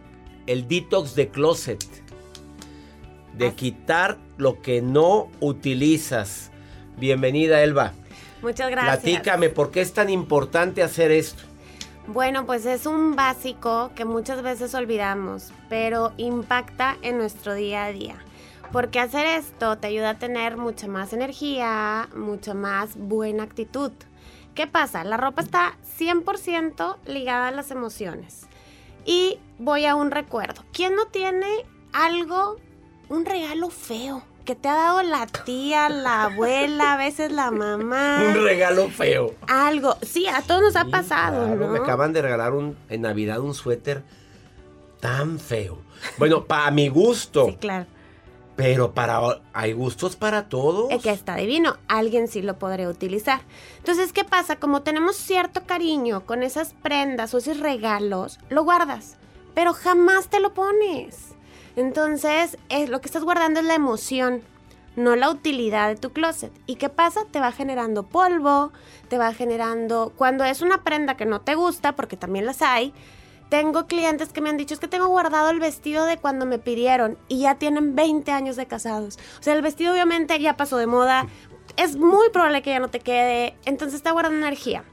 el 0.45 0.69
detox 0.69 1.15
de 1.15 1.27
closet. 1.27 1.83
De 3.37 3.53
quitar 3.53 4.17
lo 4.37 4.61
que 4.61 4.81
no 4.81 5.29
utilizas. 5.41 6.49
Bienvenida, 6.97 7.61
Elba. 7.61 7.91
Muchas 8.41 8.71
gracias. 8.71 8.99
Platícame, 8.99 9.49
¿por 9.49 9.71
qué 9.71 9.81
es 9.81 9.91
tan 9.91 10.09
importante 10.09 10.81
hacer 10.81 11.11
esto? 11.11 11.43
Bueno, 12.07 12.45
pues 12.45 12.65
es 12.65 12.85
un 12.85 13.17
básico 13.17 13.91
que 13.93 14.05
muchas 14.05 14.41
veces 14.41 14.73
olvidamos, 14.73 15.51
pero 15.67 16.13
impacta 16.15 16.95
en 17.01 17.17
nuestro 17.17 17.53
día 17.53 17.83
a 17.83 17.91
día. 17.91 18.15
Porque 18.71 19.01
hacer 19.01 19.25
esto 19.25 19.77
te 19.77 19.87
ayuda 19.87 20.11
a 20.11 20.17
tener 20.17 20.55
mucha 20.55 20.87
más 20.87 21.11
energía, 21.11 22.07
mucha 22.15 22.53
más 22.53 22.95
buena 22.95 23.43
actitud. 23.43 23.91
¿Qué 24.55 24.67
pasa? 24.67 25.03
La 25.03 25.17
ropa 25.17 25.41
está 25.41 25.75
100% 25.99 26.95
ligada 27.07 27.49
a 27.49 27.51
las 27.51 27.71
emociones. 27.71 28.47
Y 29.05 29.39
voy 29.59 29.85
a 29.85 29.95
un 29.95 30.09
recuerdo. 30.09 30.63
¿Quién 30.71 30.95
no 30.95 31.07
tiene 31.07 31.65
algo, 31.91 32.55
un 33.09 33.25
regalo 33.25 33.69
feo? 33.69 34.23
Que 34.47 34.55
te 34.55 34.69
ha 34.69 34.75
dado 34.75 35.03
la 35.03 35.27
tía, 35.27 35.89
la 35.89 36.23
abuela, 36.23 36.93
a 36.93 36.97
veces 36.97 37.33
la 37.33 37.51
mamá. 37.51 38.23
Un 38.29 38.45
regalo 38.45 38.87
feo. 38.87 39.35
Algo. 39.45 39.97
Sí, 40.01 40.25
a 40.25 40.41
todos 40.41 40.61
nos 40.61 40.77
ha 40.77 40.85
pasado, 40.85 41.53
¿no? 41.53 41.67
Me 41.67 41.79
acaban 41.79 42.13
de 42.13 42.21
regalar 42.21 42.53
un, 42.53 42.77
en 42.87 43.01
Navidad 43.01 43.41
un 43.41 43.53
suéter 43.53 44.03
tan 45.01 45.37
feo. 45.37 45.79
Bueno, 46.17 46.45
para 46.45 46.71
mi 46.71 46.87
gusto. 46.87 47.47
Sí, 47.47 47.57
claro. 47.57 47.87
Pero 48.55 48.93
para 48.93 49.19
hay 49.51 49.73
gustos 49.73 50.15
para 50.15 50.47
todos. 50.47 50.91
Es 50.91 51.03
que 51.03 51.11
está 51.11 51.35
divino. 51.35 51.75
Alguien 51.89 52.29
sí 52.29 52.41
lo 52.41 52.57
podría 52.57 52.87
utilizar. 52.87 53.41
Entonces, 53.79 54.13
¿qué 54.13 54.23
pasa? 54.23 54.55
Como 54.55 54.81
tenemos 54.81 55.17
cierto 55.17 55.65
cariño 55.65 56.25
con 56.25 56.41
esas 56.41 56.73
prendas 56.81 57.33
o 57.33 57.39
esos 57.39 57.59
regalos, 57.59 58.39
lo 58.47 58.63
guardas, 58.63 59.17
pero 59.53 59.73
jamás 59.73 60.29
te 60.29 60.39
lo 60.39 60.53
pones. 60.53 61.35
Entonces, 61.77 62.57
es, 62.69 62.89
lo 62.89 63.01
que 63.01 63.05
estás 63.05 63.23
guardando 63.23 63.59
es 63.59 63.65
la 63.67 63.75
emoción, 63.75 64.41
no 64.95 65.15
la 65.15 65.29
utilidad 65.29 65.89
de 65.89 65.95
tu 65.95 66.11
closet. 66.11 66.51
¿Y 66.65 66.75
qué 66.75 66.89
pasa? 66.89 67.21
Te 67.29 67.39
va 67.39 67.51
generando 67.51 68.01
polvo, 68.01 68.71
te 69.09 69.19
va 69.19 69.31
generando... 69.31 70.11
Cuando 70.17 70.43
es 70.43 70.63
una 70.63 70.83
prenda 70.83 71.15
que 71.15 71.27
no 71.27 71.41
te 71.41 71.53
gusta, 71.53 71.95
porque 71.95 72.17
también 72.17 72.47
las 72.47 72.63
hay, 72.63 72.95
tengo 73.49 73.85
clientes 73.85 74.29
que 74.29 74.41
me 74.41 74.49
han 74.49 74.57
dicho 74.57 74.73
es 74.73 74.79
que 74.79 74.87
tengo 74.87 75.07
guardado 75.07 75.51
el 75.51 75.59
vestido 75.59 76.05
de 76.05 76.17
cuando 76.17 76.47
me 76.47 76.57
pidieron 76.57 77.15
y 77.27 77.41
ya 77.41 77.55
tienen 77.55 77.95
20 77.95 78.31
años 78.31 78.55
de 78.55 78.65
casados. 78.65 79.19
O 79.39 79.43
sea, 79.43 79.53
el 79.53 79.61
vestido 79.61 79.93
obviamente 79.93 80.39
ya 80.39 80.57
pasó 80.57 80.77
de 80.77 80.87
moda. 80.87 81.27
Es 81.77 81.95
muy 81.95 82.31
probable 82.31 82.63
que 82.63 82.71
ya 82.71 82.79
no 82.79 82.89
te 82.89 83.01
quede. 83.01 83.55
Entonces 83.65 83.97
está 83.97 84.09
guardando 84.09 84.39
energía. 84.39 84.83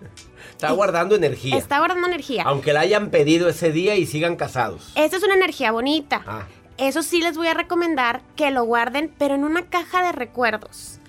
Está 0.51 0.71
guardando 0.73 1.15
energía. 1.17 1.57
Está 1.57 1.79
guardando 1.79 2.07
energía. 2.07 2.43
Aunque 2.45 2.75
la 2.75 2.81
hayan 2.81 3.09
pedido 3.09 3.49
ese 3.49 3.73
día 3.73 3.97
y 3.97 4.05
sigan 4.05 4.37
casados. 4.37 4.93
Esa 4.97 5.17
es 5.17 5.23
una 5.23 5.35
energía 5.35 5.73
bonita. 5.73 6.23
Ah. 6.27 6.47
Eso 6.77 7.03
sí 7.03 7.21
les 7.21 7.37
voy 7.37 7.47
a 7.47 7.55
recomendar 7.55 8.23
que 8.37 8.51
lo 8.51 8.65
guarden, 8.65 9.15
pero 9.19 9.35
en 9.35 9.45
una 9.45 9.69
caja 9.69 10.03
de 10.03 10.13
recuerdos. 10.13 11.01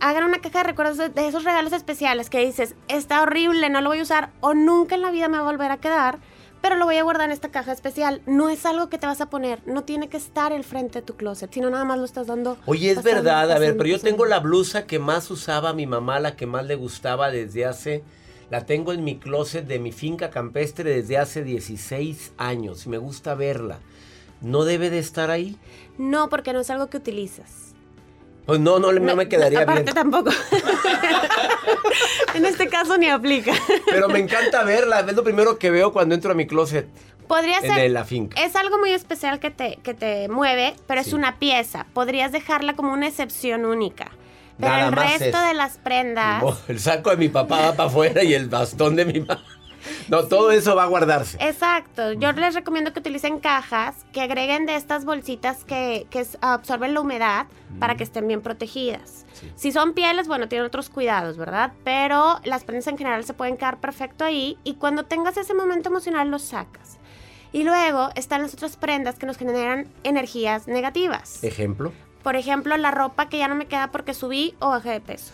Hagan 0.00 0.24
una 0.24 0.40
caja 0.40 0.58
de 0.58 0.64
recuerdos 0.64 0.96
de, 0.96 1.08
de 1.10 1.28
esos 1.28 1.44
regalos 1.44 1.72
especiales 1.72 2.28
que 2.28 2.44
dices, 2.44 2.74
está 2.88 3.22
horrible, 3.22 3.70
no 3.70 3.80
lo 3.80 3.90
voy 3.90 4.00
a 4.00 4.02
usar 4.02 4.30
o 4.40 4.52
nunca 4.54 4.96
en 4.96 5.02
la 5.02 5.12
vida 5.12 5.28
me 5.28 5.36
va 5.36 5.44
a 5.44 5.46
volver 5.46 5.70
a 5.70 5.76
quedar 5.76 6.18
pero 6.62 6.76
lo 6.76 6.86
voy 6.86 6.96
a 6.96 7.02
guardar 7.02 7.26
en 7.26 7.32
esta 7.32 7.50
caja 7.50 7.72
especial. 7.72 8.22
No 8.24 8.48
es 8.48 8.64
algo 8.64 8.88
que 8.88 8.96
te 8.96 9.06
vas 9.06 9.20
a 9.20 9.28
poner, 9.28 9.60
no 9.66 9.82
tiene 9.82 10.08
que 10.08 10.16
estar 10.16 10.52
el 10.52 10.64
frente 10.64 11.00
de 11.00 11.06
tu 11.06 11.16
closet, 11.16 11.52
sino 11.52 11.68
nada 11.68 11.84
más 11.84 11.98
lo 11.98 12.04
estás 12.04 12.28
dando. 12.28 12.56
Oye, 12.66 12.92
es 12.92 13.02
verdad, 13.02 13.50
a 13.50 13.58
ver, 13.58 13.76
pero 13.76 13.88
yo 13.88 14.00
tengo 14.00 14.24
la 14.24 14.38
blusa 14.38 14.86
que 14.86 15.00
más 15.00 15.30
usaba 15.30 15.72
mi 15.74 15.86
mamá, 15.86 16.20
la 16.20 16.36
que 16.36 16.46
más 16.46 16.64
le 16.64 16.76
gustaba 16.76 17.30
desde 17.30 17.66
hace, 17.66 18.04
la 18.48 18.64
tengo 18.64 18.92
en 18.92 19.02
mi 19.02 19.18
closet 19.18 19.66
de 19.66 19.80
mi 19.80 19.90
finca 19.90 20.30
campestre 20.30 20.88
desde 20.94 21.18
hace 21.18 21.42
16 21.42 22.32
años 22.38 22.86
y 22.86 22.88
me 22.88 22.98
gusta 22.98 23.34
verla. 23.34 23.80
¿No 24.42 24.64
debe 24.64 24.90
de 24.90 24.98
estar 24.98 25.30
ahí? 25.30 25.56
No, 25.98 26.28
porque 26.28 26.52
no 26.52 26.60
es 26.60 26.70
algo 26.70 26.88
que 26.88 26.96
utilizas. 26.96 27.74
Pues 28.46 28.58
no, 28.58 28.80
no, 28.80 28.92
no 28.92 29.16
me 29.16 29.28
quedaría 29.28 29.62
aparte 29.62 29.84
bien. 29.84 29.94
tampoco. 29.94 30.30
en 32.34 32.44
este 32.44 32.68
caso 32.68 32.98
ni 32.98 33.08
aplica. 33.08 33.52
Pero 33.88 34.08
me 34.08 34.18
encanta 34.18 34.64
verla, 34.64 35.00
es 35.00 35.14
lo 35.14 35.22
primero 35.22 35.58
que 35.58 35.70
veo 35.70 35.92
cuando 35.92 36.14
entro 36.14 36.32
a 36.32 36.34
mi 36.34 36.46
closet. 36.46 36.88
Podría 37.28 37.60
ser. 37.60 37.78
En 37.78 37.94
la 37.94 38.04
finca. 38.04 38.42
Es 38.42 38.56
algo 38.56 38.78
muy 38.78 38.90
especial 38.90 39.38
que 39.38 39.50
te, 39.50 39.78
que 39.82 39.94
te 39.94 40.28
mueve, 40.28 40.74
pero 40.86 41.00
es 41.00 41.12
una 41.12 41.38
pieza. 41.38 41.86
Podrías 41.94 42.32
dejarla 42.32 42.74
como 42.74 42.92
una 42.92 43.06
excepción 43.06 43.64
única. 43.64 44.10
Pero 44.58 44.88
el 44.88 44.92
resto 44.92 45.40
de 45.40 45.54
las 45.54 45.78
prendas. 45.78 46.42
El 46.68 46.78
saco 46.78 47.10
de 47.10 47.16
mi 47.16 47.28
papá 47.28 47.60
va 47.60 47.72
para 47.74 47.88
afuera 47.88 48.22
y 48.22 48.34
el 48.34 48.48
bastón 48.48 48.96
de 48.96 49.04
mi 49.04 49.20
mamá. 49.20 49.42
No, 50.08 50.24
todo 50.24 50.50
eso 50.50 50.74
va 50.74 50.84
a 50.84 50.86
guardarse. 50.86 51.36
Exacto. 51.40 52.12
Yo 52.12 52.32
les 52.32 52.54
recomiendo 52.54 52.92
que 52.92 53.00
utilicen 53.00 53.38
cajas, 53.38 53.96
que 54.12 54.20
agreguen 54.20 54.66
de 54.66 54.76
estas 54.76 55.04
bolsitas 55.04 55.64
que, 55.64 56.06
absorben 56.40 56.94
la 56.94 57.00
humedad 57.00 57.46
para 57.78 57.96
que 57.96 58.04
estén 58.04 58.26
bien 58.26 58.42
protegidas. 58.42 59.24
Si 59.56 59.72
son 59.72 59.94
pieles, 59.94 60.28
bueno, 60.28 60.48
tienen 60.48 60.66
otros 60.66 60.88
cuidados, 60.88 61.36
¿verdad? 61.36 61.72
Pero 61.84 62.40
las 62.44 62.64
prendas 62.64 62.86
en 62.86 62.98
general 62.98 63.24
se 63.24 63.34
pueden 63.34 63.56
quedar 63.56 63.80
perfecto 63.80 64.24
ahí 64.24 64.58
y 64.64 64.74
cuando 64.74 65.04
tengas 65.04 65.36
ese 65.36 65.54
momento 65.54 65.88
emocional 65.88 66.30
los 66.30 66.42
sacas. 66.42 66.98
Y 67.52 67.64
luego 67.64 68.10
están 68.14 68.42
las 68.42 68.54
otras 68.54 68.76
prendas 68.76 69.18
que 69.18 69.26
nos 69.26 69.36
generan 69.36 69.88
energías 70.04 70.68
negativas. 70.68 71.42
Ejemplo. 71.44 71.92
Por 72.22 72.36
ejemplo, 72.36 72.76
la 72.76 72.90
ropa 72.90 73.28
que 73.28 73.38
ya 73.38 73.48
no 73.48 73.54
me 73.54 73.66
queda 73.66 73.90
porque 73.90 74.14
subí 74.14 74.54
o 74.60 74.70
bajé 74.70 74.90
de 74.90 75.00
peso 75.00 75.32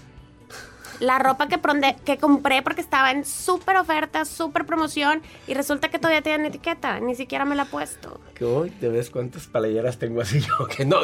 la 1.01 1.19
ropa 1.19 1.49
que, 1.49 1.59
que 2.05 2.19
compré 2.19 2.63
porque 2.63 2.81
estaba 2.81 3.11
en 3.11 3.25
súper 3.25 3.77
oferta, 3.77 4.25
súper 4.25 4.67
promoción 4.67 5.23
y 5.47 5.55
resulta 5.55 5.89
que 5.89 5.99
todavía 5.99 6.23
tiene 6.23 6.49
etiqueta, 6.49 7.01
ni 7.01 7.15
siquiera 7.15 7.45
me 7.45 7.55
la 7.55 7.65
he 7.65 7.67
puesto. 7.67 8.21
Que 8.35 8.45
hoy 8.45 8.71
te 8.71 8.89
ves 8.89 9.11
cuántas 9.11 9.47
palayeras 9.47 9.99
tengo 9.99 10.21
así 10.21 10.41
yo, 10.59 10.67
que 10.67 10.85
no, 10.85 10.99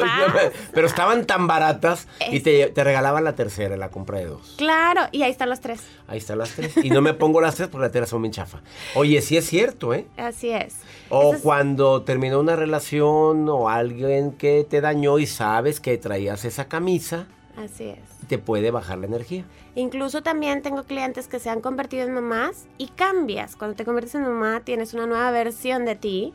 pero 0.73 0.87
estaban 0.87 1.25
tan 1.25 1.47
baratas 1.47 2.07
y 2.31 2.39
te, 2.41 2.71
regalaban 2.75 3.23
la 3.23 3.35
tercera, 3.35 3.77
la 3.77 3.89
compra 3.89 4.19
de 4.19 4.25
dos. 4.25 4.55
Claro, 4.57 5.01
y 5.11 5.23
ahí 5.23 5.31
están 5.31 5.49
las 5.49 5.61
tres. 5.61 5.81
Ahí 6.07 6.17
están 6.17 6.37
las 6.37 6.51
tres. 6.51 6.77
Y 6.77 6.89
no 6.89 7.01
me 7.01 7.13
pongo 7.13 7.41
las 7.41 7.55
tres 7.55 7.67
porque 7.69 7.83
la 7.83 7.91
tercera 7.91 8.07
son 8.07 8.21
bien 8.21 8.31
chafa. 8.31 8.61
Oye, 8.93 9.21
sí 9.21 9.37
es 9.37 9.45
cierto, 9.45 9.93
¿eh? 9.93 10.07
Así 10.17 10.49
es. 10.49 10.75
O 11.09 11.35
cuando 11.41 12.03
terminó 12.03 12.39
una 12.39 12.55
relación 12.55 13.47
o 13.49 13.69
alguien 13.69 14.31
que 14.33 14.65
te 14.69 14.81
dañó 14.81 15.19
y 15.19 15.27
sabes 15.27 15.79
que 15.79 15.97
traías 15.97 16.45
esa 16.45 16.67
camisa. 16.67 17.27
Así 17.57 17.89
es. 17.89 18.14
Te 18.27 18.37
puede 18.37 18.71
bajar 18.71 18.97
la 18.97 19.05
energía. 19.05 19.45
Incluso 19.75 20.23
también 20.23 20.61
tengo 20.61 20.83
clientes 20.83 21.27
que 21.27 21.39
se 21.39 21.49
han 21.49 21.61
convertido 21.61 22.05
en 22.05 22.13
mamás 22.13 22.65
y 22.77 22.87
cambias. 22.87 23.55
Cuando 23.55 23.75
te 23.75 23.85
conviertes 23.85 24.15
en 24.15 24.23
mamá 24.23 24.61
tienes 24.61 24.93
una 24.93 25.05
nueva 25.05 25.29
versión 25.31 25.85
de 25.85 25.95
ti. 25.95 26.33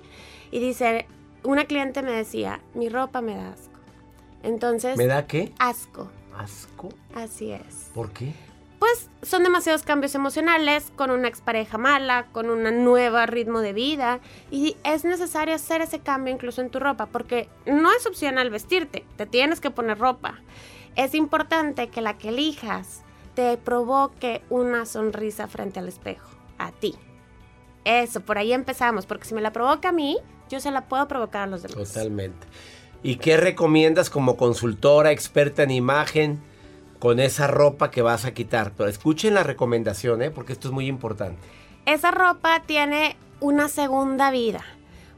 Y 0.50 0.60
dice, 0.60 1.06
una 1.42 1.64
cliente 1.64 2.02
me 2.02 2.12
decía, 2.12 2.60
mi 2.74 2.88
ropa 2.88 3.20
me 3.20 3.34
da 3.36 3.52
asco. 3.52 3.78
Entonces... 4.42 4.96
¿Me 4.96 5.06
da 5.06 5.26
qué? 5.26 5.52
Asco. 5.58 6.10
¿Asco? 6.36 6.90
Así 7.14 7.50
es. 7.52 7.90
¿Por 7.94 8.10
qué? 8.10 8.32
Pues 8.78 9.10
son 9.22 9.42
demasiados 9.42 9.82
cambios 9.82 10.14
emocionales, 10.14 10.90
con 10.96 11.10
una 11.10 11.28
expareja 11.28 11.76
mala, 11.76 12.26
con 12.32 12.48
un 12.48 12.62
nuevo 12.82 13.24
ritmo 13.26 13.60
de 13.60 13.74
vida. 13.74 14.20
Y 14.50 14.76
es 14.84 15.04
necesario 15.04 15.54
hacer 15.54 15.82
ese 15.82 16.00
cambio 16.00 16.32
incluso 16.32 16.62
en 16.62 16.70
tu 16.70 16.80
ropa, 16.80 17.06
porque 17.06 17.48
no 17.66 17.92
es 17.92 18.06
opcional 18.06 18.48
vestirte, 18.48 19.04
te 19.16 19.26
tienes 19.26 19.60
que 19.60 19.70
poner 19.70 19.98
ropa 19.98 20.40
es 20.96 21.14
importante 21.14 21.88
que 21.88 22.00
la 22.00 22.18
que 22.18 22.28
elijas 22.28 23.02
te 23.34 23.56
provoque 23.56 24.42
una 24.50 24.86
sonrisa 24.86 25.46
frente 25.48 25.78
al 25.78 25.88
espejo, 25.88 26.30
a 26.58 26.72
ti. 26.72 26.94
Eso, 27.84 28.20
por 28.20 28.38
ahí 28.38 28.52
empezamos, 28.52 29.06
porque 29.06 29.24
si 29.24 29.34
me 29.34 29.40
la 29.40 29.52
provoca 29.52 29.90
a 29.90 29.92
mí, 29.92 30.18
yo 30.48 30.60
se 30.60 30.70
la 30.70 30.88
puedo 30.88 31.06
provocar 31.08 31.42
a 31.42 31.46
los 31.46 31.62
demás. 31.62 31.92
Totalmente. 31.92 32.46
¿Y 33.02 33.16
qué 33.16 33.36
recomiendas 33.36 34.10
como 34.10 34.36
consultora, 34.36 35.10
experta 35.10 35.62
en 35.62 35.70
imagen, 35.70 36.42
con 37.00 37.18
esa 37.18 37.48
ropa 37.48 37.90
que 37.90 38.02
vas 38.02 38.24
a 38.26 38.32
quitar. 38.32 38.72
Pero 38.76 38.88
escuchen 38.88 39.34
la 39.34 39.42
recomendación, 39.42 40.22
¿eh? 40.22 40.30
porque 40.30 40.52
esto 40.52 40.68
es 40.68 40.74
muy 40.74 40.86
importante. 40.86 41.40
Esa 41.86 42.12
ropa 42.12 42.62
tiene 42.66 43.16
una 43.40 43.68
segunda 43.68 44.30
vida. 44.30 44.62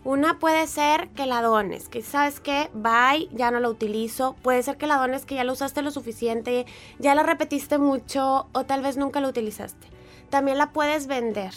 Una 0.05 0.41
puede 0.41 0.67
ser 0.67 1.11
que 1.11 1.27
la 1.27 1.43
dones, 1.43 1.89
que 1.89 2.03
sabes 2.03 2.41
que 2.41 2.69
bye, 2.75 3.29
ya 3.31 3.53
no 3.53 3.61
la 3.61 3.69
utilizo. 3.69 4.35
Puede 4.43 4.63
ser 4.65 4.77
que 4.77 4.89
la 4.89 4.97
dones 4.97 5.25
que 5.25 5.37
ya 5.37 5.45
la 5.45 5.53
usaste 5.53 5.81
lo 5.81 5.93
suficiente, 5.93 6.67
ya 6.99 7.15
la 7.15 7.23
repetiste 7.23 7.79
mucho 7.79 8.49
o 8.51 8.65
tal 8.65 8.83
vez 8.83 8.97
nunca 8.97 9.21
la 9.21 9.29
utilizaste. 9.29 9.87
También 10.29 10.59
la 10.59 10.73
puedes 10.73 11.07
vender. 11.07 11.53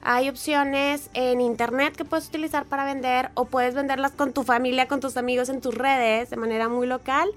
Hay 0.00 0.30
opciones 0.30 1.10
en 1.12 1.42
internet 1.42 1.94
que 1.94 2.06
puedes 2.06 2.28
utilizar 2.28 2.64
para 2.64 2.86
vender 2.86 3.32
o 3.34 3.44
puedes 3.44 3.74
venderlas 3.74 4.12
con 4.12 4.32
tu 4.32 4.44
familia, 4.44 4.88
con 4.88 5.00
tus 5.00 5.18
amigos 5.18 5.50
en 5.50 5.60
tus 5.60 5.74
redes 5.74 6.30
de 6.30 6.36
manera 6.36 6.68
muy 6.68 6.86
local 6.86 7.28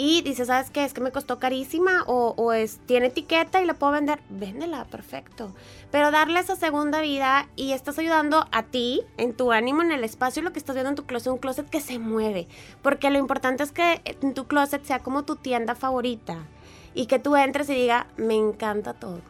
y 0.00 0.22
dices, 0.22 0.46
¿sabes 0.46 0.70
qué? 0.70 0.84
Es 0.84 0.94
que 0.94 1.00
me 1.00 1.10
costó 1.10 1.40
carísima 1.40 2.04
o, 2.06 2.52
es, 2.52 2.78
tiene 2.86 3.08
etiqueta 3.08 3.60
y 3.60 3.66
la 3.66 3.74
puedo 3.74 3.94
vender. 3.94 4.20
Véndela, 4.28 4.84
perfecto. 4.84 5.52
Pero 5.90 6.12
darle 6.12 6.38
esa 6.38 6.54
segunda 6.54 7.00
vida 7.00 7.48
y 7.56 7.72
estás 7.72 7.98
ayudando 7.98 8.46
a 8.52 8.62
ti, 8.62 9.02
en 9.16 9.34
tu 9.34 9.50
ánimo, 9.50 9.82
en 9.82 9.90
el 9.90 10.04
espacio, 10.04 10.40
lo 10.44 10.52
que 10.52 10.60
estás 10.60 10.76
viendo 10.76 10.90
en 10.90 10.94
tu 10.94 11.04
closet, 11.04 11.32
un 11.32 11.40
closet 11.40 11.68
que 11.68 11.80
se 11.80 11.98
mueve. 11.98 12.46
Porque 12.80 13.10
lo 13.10 13.18
importante 13.18 13.64
es 13.64 13.72
que 13.72 14.16
tu 14.36 14.46
closet 14.46 14.84
sea 14.84 15.00
como 15.00 15.24
tu 15.24 15.34
tienda 15.34 15.74
favorita 15.74 16.46
y 16.94 17.06
que 17.06 17.18
tú 17.18 17.34
entres 17.34 17.68
y 17.68 17.74
diga, 17.74 18.06
me 18.16 18.36
encanta 18.36 18.94
todo. 18.94 19.20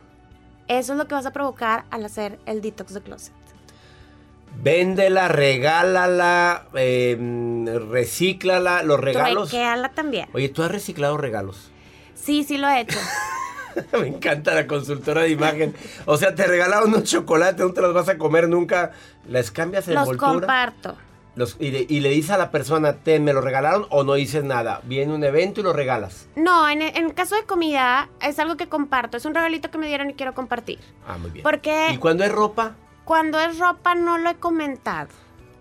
Eso 0.67 0.93
es 0.93 0.99
lo 0.99 1.09
que 1.09 1.15
vas 1.15 1.25
a 1.25 1.33
provocar 1.33 1.87
al 1.91 2.05
hacer 2.05 2.39
el 2.45 2.61
detox 2.61 2.93
de 2.93 3.01
closet. 3.01 3.38
Véndela, 4.61 5.29
regálala, 5.29 6.67
eh, 6.75 7.17
recíclala, 7.91 8.83
los 8.83 8.99
regalos. 8.99 9.51
Truequeala 9.51 9.91
también. 9.91 10.29
Oye, 10.33 10.49
¿tú 10.49 10.63
has 10.63 10.71
reciclado 10.71 11.17
regalos? 11.17 11.71
Sí, 12.15 12.45
sí 12.45 12.59
lo 12.59 12.69
he 12.69 12.81
hecho. 12.81 12.99
Me 13.93 14.09
encanta 14.09 14.55
la 14.55 14.67
consultora 14.67 15.23
de 15.23 15.31
imagen. 15.31 15.75
O 16.07 16.17
sea, 16.17 16.35
te 16.35 16.47
regalaron 16.47 16.89
unos 16.89 17.05
chocolates, 17.05 17.65
no 17.65 17.73
te 17.73 17.81
los 17.81 17.95
vas 17.95 18.09
a 18.09 18.19
comer 18.19 18.49
nunca. 18.49 18.93
¿Les 19.29 19.51
cambias 19.51 19.87
el 19.89 19.95
Los 19.95 20.17
comparto. 20.17 20.97
y, 21.61 22.01
le, 22.01 22.09
dices 22.11 22.31
a 22.31 22.39
la 22.39 22.51
persona, 22.51 22.95
ten, 22.95 23.23
¿me 23.25 23.33
lo 23.33 23.41
regalaron 23.41 23.87
o 23.91 24.03
no 24.03 24.15
dices 24.15 24.43
nada? 24.43 24.81
Viene 24.85 25.15
un 25.15 25.23
evento 25.23 25.61
y 25.61 25.63
lo 25.63 25.73
regalas. 25.73 26.27
No, 26.35 26.69
en, 26.69 26.83
en 26.83 27.11
caso 27.11 27.37
de 27.37 27.45
comida 27.45 28.09
es 28.21 28.39
algo 28.39 28.57
que 28.57 28.69
comparto. 28.69 29.17
Es 29.17 29.25
un 29.25 29.35
regalito 29.35 29.71
que 29.71 29.79
me 29.79 29.87
dieron 29.87 30.11
y 30.11 30.15
quiero 30.15 30.35
compartir. 30.35 30.81
Ah, 31.07 31.19
muy 31.19 31.31
bien. 31.31 31.43
Porque... 31.45 31.91
¿Y 31.93 31.99
cuando 31.99 32.25
es 32.25 32.33
ropa? 32.33 32.75
Cuando 33.09 33.41
es 33.41 33.59
ropa 33.59 33.95
no 33.95 34.19
lo 34.19 34.29
he 34.29 34.35
comentado. 34.35 35.09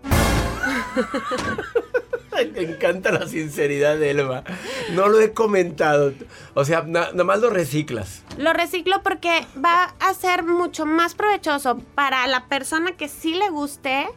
Me 2.52 2.60
encanta 2.60 3.10
la 3.10 3.26
sinceridad 3.26 3.96
de 3.96 4.10
Elba. 4.10 4.44
No 4.92 5.08
lo 5.08 5.18
he 5.18 5.32
comentado. 5.32 6.12
O 6.52 6.66
sea, 6.66 6.82
nada 6.82 7.24
más 7.24 7.40
lo 7.40 7.48
reciclas. 7.48 8.22
Lo 8.36 8.52
reciclo 8.52 9.02
porque 9.02 9.46
va 9.56 9.94
a 9.98 10.12
ser 10.12 10.42
mucho 10.42 10.84
más 10.84 11.14
provechoso 11.14 11.78
para 11.94 12.26
la 12.26 12.48
persona 12.48 12.92
que 12.92 13.08
sí 13.08 13.32
le 13.32 13.48
guste 13.48 14.08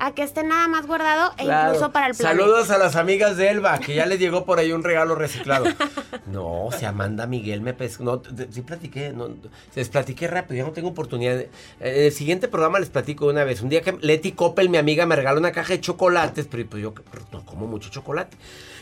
a 0.00 0.14
que 0.14 0.22
esté 0.22 0.42
nada 0.42 0.66
más 0.66 0.86
guardado 0.86 1.32
e 1.36 1.44
incluso 1.44 1.92
para 1.92 2.06
el 2.06 2.14
planeta. 2.14 2.42
Saludos 2.42 2.70
a 2.70 2.78
las 2.78 2.96
amigas 2.96 3.36
de 3.36 3.50
Elba, 3.50 3.78
que 3.78 3.94
ya 3.94 4.06
les 4.06 4.18
llegó 4.18 4.46
por 4.46 4.58
ahí 4.58 4.72
un 4.72 4.82
regalo 4.82 5.14
reciclado. 5.14 5.66
no, 6.26 6.64
o 6.64 6.72
sea, 6.72 6.88
Amanda 6.88 7.26
Miguel 7.26 7.60
me 7.60 7.74
pescó. 7.74 8.02
No, 8.02 8.22
sí 8.50 8.62
platiqué, 8.62 9.12
no, 9.12 9.28
les 9.74 9.88
platiqué 9.90 10.26
rápido, 10.26 10.56
ya 10.56 10.64
no 10.64 10.72
tengo 10.72 10.88
oportunidad. 10.88 11.38
En 11.38 11.48
el 11.80 12.12
siguiente 12.12 12.48
programa 12.48 12.80
les 12.80 12.88
platico 12.88 13.26
una 13.26 13.44
vez. 13.44 13.60
Un 13.60 13.68
día 13.68 13.82
que 13.82 13.92
Leti 14.00 14.32
Coppel, 14.32 14.70
mi 14.70 14.78
amiga, 14.78 15.04
me 15.04 15.16
regaló 15.16 15.38
una 15.38 15.52
caja 15.52 15.74
de 15.74 15.80
chocolates, 15.82 16.48
pero 16.50 16.66
pues 16.68 16.82
yo 16.82 16.94
no 17.30 17.44
como 17.44 17.66
mucho 17.66 17.90
chocolate. 17.90 18.38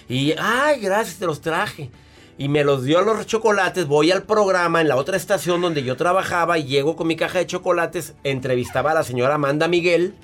Y, 0.08 0.34
ay, 0.38 0.80
gracias, 0.80 1.16
te 1.18 1.26
los 1.26 1.40
traje 1.40 1.90
y 2.38 2.48
me 2.48 2.62
los 2.62 2.84
dio 2.84 3.02
los 3.02 3.26
chocolates. 3.26 3.86
Voy 3.88 4.12
al 4.12 4.22
programa 4.22 4.80
en 4.80 4.86
la 4.86 4.94
otra 4.94 5.16
estación 5.16 5.60
donde 5.60 5.82
yo 5.82 5.96
trabajaba 5.96 6.58
y 6.58 6.64
llego 6.64 6.94
con 6.94 7.08
mi 7.08 7.16
caja 7.16 7.40
de 7.40 7.46
chocolates. 7.46 8.14
Entrevistaba 8.22 8.92
a 8.92 8.94
la 8.94 9.02
señora 9.02 9.34
Amanda 9.34 9.66
Miguel 9.66 10.14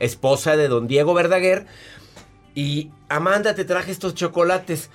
esposa 0.00 0.56
de 0.56 0.68
don 0.68 0.86
Diego 0.86 1.14
Verdaguer. 1.14 1.66
Y 2.54 2.90
Amanda, 3.08 3.54
te 3.54 3.64
traje 3.64 3.92
estos 3.92 4.14
chocolates 4.14 4.90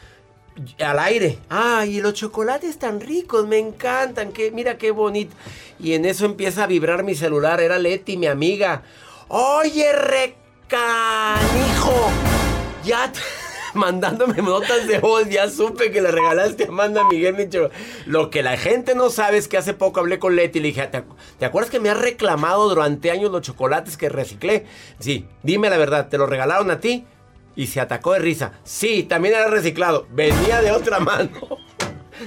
al 0.79 0.99
aire. 0.99 1.39
Ay, 1.49 2.01
los 2.01 2.13
chocolates 2.13 2.77
tan 2.77 2.99
ricos, 2.99 3.47
me 3.47 3.57
encantan. 3.57 4.31
Que, 4.31 4.51
mira 4.51 4.77
qué 4.77 4.91
bonito. 4.91 5.35
Y 5.79 5.93
en 5.93 6.05
eso 6.05 6.25
empieza 6.25 6.63
a 6.63 6.67
vibrar 6.67 7.03
mi 7.03 7.15
celular. 7.15 7.61
Era 7.61 7.79
Leti, 7.79 8.17
mi 8.17 8.27
amiga. 8.27 8.83
Oye, 9.29 9.91
recanijo. 9.93 10.81
Ya 12.83 13.11
mandándome 13.77 14.41
notas 14.41 14.87
de 14.87 14.99
voz. 14.99 15.29
Ya 15.29 15.49
supe 15.49 15.91
que 15.91 16.01
le 16.01 16.11
regalaste 16.11 16.65
a 16.65 16.67
Amanda 16.67 17.03
Miguel 17.09 17.35
Micho. 17.35 17.69
Lo 18.05 18.29
que 18.29 18.43
la 18.43 18.57
gente 18.57 18.95
no 18.95 19.09
sabe 19.09 19.37
es 19.37 19.47
que 19.47 19.57
hace 19.57 19.73
poco 19.73 19.99
hablé 19.99 20.19
con 20.19 20.35
Leti 20.35 20.59
y 20.59 20.61
le 20.61 20.67
dije, 20.69 20.89
¿te, 21.39 21.45
acuerdas 21.45 21.71
que 21.71 21.79
me 21.79 21.89
has 21.89 21.99
reclamado 21.99 22.69
durante 22.69 23.11
años 23.11 23.31
los 23.31 23.41
chocolates 23.41 23.97
que 23.97 24.09
reciclé? 24.09 24.65
Sí, 24.99 25.27
dime 25.41 25.69
la 25.69 25.77
verdad, 25.77 26.09
¿te 26.09 26.17
los 26.17 26.29
regalaron 26.29 26.71
a 26.71 26.79
ti? 26.79 27.05
Y 27.55 27.67
se 27.67 27.79
atacó 27.79 28.13
de 28.13 28.19
risa. 28.19 28.53
Sí, 28.63 29.03
también 29.03 29.35
era 29.35 29.47
reciclado. 29.47 30.07
Venía 30.11 30.61
de 30.61 30.71
otra 30.71 30.99
mano. 31.01 31.31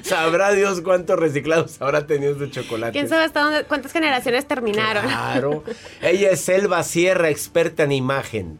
Sabrá 0.02 0.52
Dios 0.52 0.80
cuántos 0.80 1.18
reciclados 1.18 1.80
habrá 1.80 2.06
tenido 2.06 2.36
su 2.36 2.48
chocolate. 2.48 2.92
¿Quién 2.92 3.08
sabe 3.08 3.24
hasta 3.24 3.40
dónde, 3.40 3.64
cuántas 3.64 3.92
generaciones 3.92 4.46
terminaron? 4.46 5.04
Claro. 5.04 5.64
Ella 6.02 6.30
es 6.30 6.40
Selva 6.40 6.82
Sierra, 6.82 7.30
experta 7.30 7.84
en 7.84 7.92
imagen. 7.92 8.58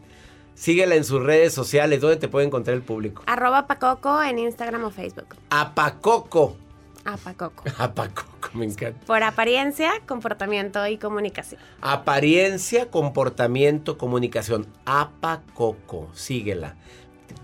Síguela 0.57 0.95
en 0.95 1.03
sus 1.03 1.21
redes 1.21 1.53
sociales. 1.53 2.01
¿Dónde 2.01 2.17
te 2.17 2.27
puede 2.27 2.47
encontrar 2.47 2.75
el 2.75 2.81
público? 2.81 3.21
Arroba 3.27 3.67
Pacoco 3.67 4.23
en 4.23 4.39
Instagram 4.39 4.85
o 4.85 4.89
Facebook. 4.89 5.35
Apacoco. 5.51 6.57
Apacoco. 7.05 7.63
Apacoco, 7.77 8.49
me 8.53 8.65
encanta. 8.65 9.05
Por 9.05 9.21
apariencia, 9.21 9.93
comportamiento 10.07 10.85
y 10.87 10.97
comunicación. 10.97 11.61
Apariencia, 11.79 12.89
comportamiento, 12.89 13.99
comunicación. 13.99 14.65
Apacoco. 14.85 16.09
Síguela. 16.15 16.75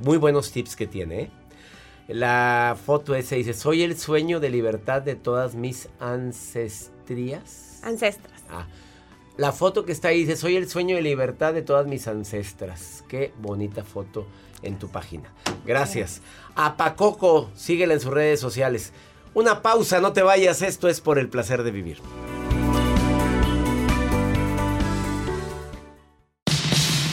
Muy 0.02 0.18
buenos 0.18 0.52
tips 0.52 0.76
que 0.76 0.88
tiene, 0.88 1.22
¿eh? 1.22 1.32
La 2.08 2.76
foto 2.84 3.14
esa 3.14 3.36
dice, 3.36 3.54
soy 3.54 3.84
el 3.84 3.96
sueño 3.96 4.40
de 4.40 4.50
libertad 4.50 5.04
de 5.04 5.16
todas 5.16 5.54
mis 5.54 5.88
ancestrías. 6.00 7.80
Ancestras. 7.84 8.44
Ah, 8.50 8.66
la 9.38 9.52
foto 9.52 9.86
que 9.86 9.92
está 9.92 10.10
ahí 10.10 10.20
dice, 10.20 10.36
soy 10.36 10.56
el 10.56 10.70
sueño 10.70 10.96
de 10.96 11.02
libertad 11.02 11.54
de 11.54 11.64
todas 11.64 11.88
mis 11.88 12.08
ancestras. 12.08 13.04
Qué 13.08 13.34
bonita 13.40 13.84
foto 13.84 14.28
en 14.62 14.78
tu 14.78 14.90
página. 14.90 15.34
Gracias. 15.66 16.22
A 16.56 16.78
Pacoco, 16.78 17.50
síguela 17.56 17.94
en 17.96 18.00
sus 18.00 18.14
redes 18.14 18.40
sociales. 18.40 18.94
Una 19.34 19.64
pausa, 19.64 20.00
no 20.00 20.14
te 20.14 20.22
vayas, 20.22 20.62
esto 20.62 20.88
es 20.88 21.02
por 21.02 21.18
el 21.18 21.30
placer 21.30 21.64
de 21.64 21.72
vivir. 21.72 21.98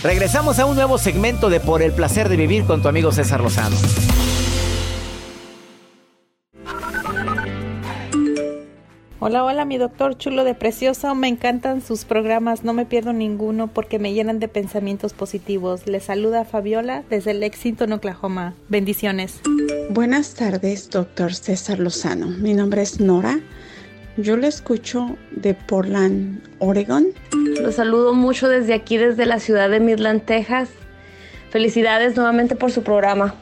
Regresamos 0.02 0.58
a 0.58 0.66
un 0.66 0.76
nuevo 0.76 0.96
segmento 0.96 1.50
de 1.50 1.60
Por 1.60 1.82
el 1.82 1.92
placer 1.92 2.30
de 2.30 2.36
vivir 2.36 2.64
con 2.64 2.80
tu 2.80 2.88
amigo 2.88 3.12
César 3.12 3.40
Lozano. 3.42 3.76
Hola, 9.22 9.44
hola, 9.44 9.66
mi 9.66 9.76
doctor 9.76 10.16
chulo 10.16 10.44
de 10.44 10.54
precioso. 10.54 11.14
Me 11.14 11.28
encantan 11.28 11.82
sus 11.82 12.06
programas, 12.06 12.64
no 12.64 12.72
me 12.72 12.86
pierdo 12.86 13.12
ninguno 13.12 13.66
porque 13.66 13.98
me 13.98 14.14
llenan 14.14 14.38
de 14.38 14.48
pensamientos 14.48 15.12
positivos. 15.12 15.86
Le 15.86 16.00
saluda 16.00 16.46
Fabiola 16.46 17.04
desde 17.10 17.34
Lexington, 17.34 17.92
Oklahoma. 17.92 18.54
Bendiciones. 18.70 19.42
Buenas 19.90 20.36
tardes, 20.36 20.88
doctor 20.88 21.34
César 21.34 21.80
Lozano. 21.80 22.28
Mi 22.28 22.54
nombre 22.54 22.80
es 22.80 22.98
Nora. 22.98 23.40
Yo 24.16 24.38
le 24.38 24.46
escucho 24.46 25.18
de 25.32 25.52
Portland, 25.52 26.40
Oregon. 26.58 27.08
Lo 27.60 27.72
saludo 27.72 28.14
mucho 28.14 28.48
desde 28.48 28.72
aquí, 28.72 28.96
desde 28.96 29.26
la 29.26 29.38
ciudad 29.38 29.68
de 29.68 29.80
Midland, 29.80 30.24
Texas. 30.24 30.70
Felicidades 31.50 32.16
nuevamente 32.16 32.56
por 32.56 32.72
su 32.72 32.82
programa. 32.82 33.34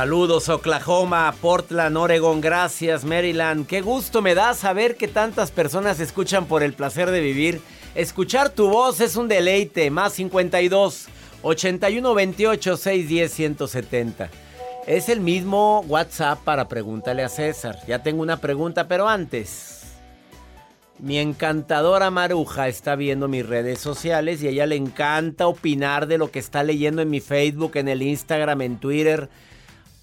Saludos 0.00 0.48
Oklahoma, 0.48 1.34
Portland, 1.42 1.94
Oregon, 1.94 2.40
gracias 2.40 3.04
Maryland. 3.04 3.66
Qué 3.66 3.82
gusto 3.82 4.22
me 4.22 4.34
da 4.34 4.54
saber 4.54 4.96
que 4.96 5.08
tantas 5.08 5.50
personas 5.50 6.00
escuchan 6.00 6.46
por 6.46 6.62
el 6.62 6.72
placer 6.72 7.10
de 7.10 7.20
vivir. 7.20 7.60
Escuchar 7.94 8.48
tu 8.48 8.70
voz 8.70 9.02
es 9.02 9.16
un 9.16 9.28
deleite. 9.28 9.90
Más 9.90 10.14
52 10.14 11.06
81 11.42 12.14
28 12.14 12.76
610 12.78 13.30
170. 13.30 14.30
Es 14.86 15.10
el 15.10 15.20
mismo 15.20 15.80
WhatsApp 15.80 16.38
para 16.44 16.66
pregúntale 16.66 17.22
a 17.22 17.28
César. 17.28 17.78
Ya 17.86 18.02
tengo 18.02 18.22
una 18.22 18.38
pregunta, 18.38 18.88
pero 18.88 19.06
antes. 19.06 19.82
Mi 20.98 21.18
encantadora 21.18 22.10
Maruja 22.10 22.68
está 22.68 22.96
viendo 22.96 23.28
mis 23.28 23.46
redes 23.46 23.80
sociales 23.80 24.42
y 24.42 24.46
a 24.46 24.50
ella 24.50 24.64
le 24.64 24.76
encanta 24.76 25.46
opinar 25.46 26.06
de 26.06 26.16
lo 26.16 26.30
que 26.30 26.38
está 26.38 26.62
leyendo 26.62 27.02
en 27.02 27.10
mi 27.10 27.20
Facebook, 27.20 27.72
en 27.74 27.88
el 27.88 28.00
Instagram, 28.00 28.62
en 28.62 28.78
Twitter. 28.78 29.28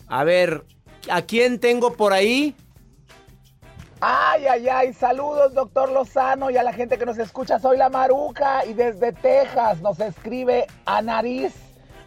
A 0.08 0.24
ver, 0.24 0.64
¿a 1.10 1.22
quién 1.22 1.60
tengo 1.60 1.94
por 1.94 2.14
ahí? 2.14 2.56
Ay, 4.00 4.46
ay, 4.46 4.70
ay, 4.70 4.94
saludos 4.94 5.54
doctor 5.54 5.92
Lozano 5.92 6.50
y 6.50 6.58
a 6.58 6.64
la 6.64 6.72
gente 6.72 6.98
que 6.98 7.06
nos 7.06 7.18
escucha. 7.18 7.60
Soy 7.60 7.78
la 7.78 7.90
Maruca 7.90 8.64
y 8.66 8.74
desde 8.74 9.12
Texas 9.12 9.82
nos 9.82 10.00
escribe 10.00 10.68
Anariz, 10.86 11.54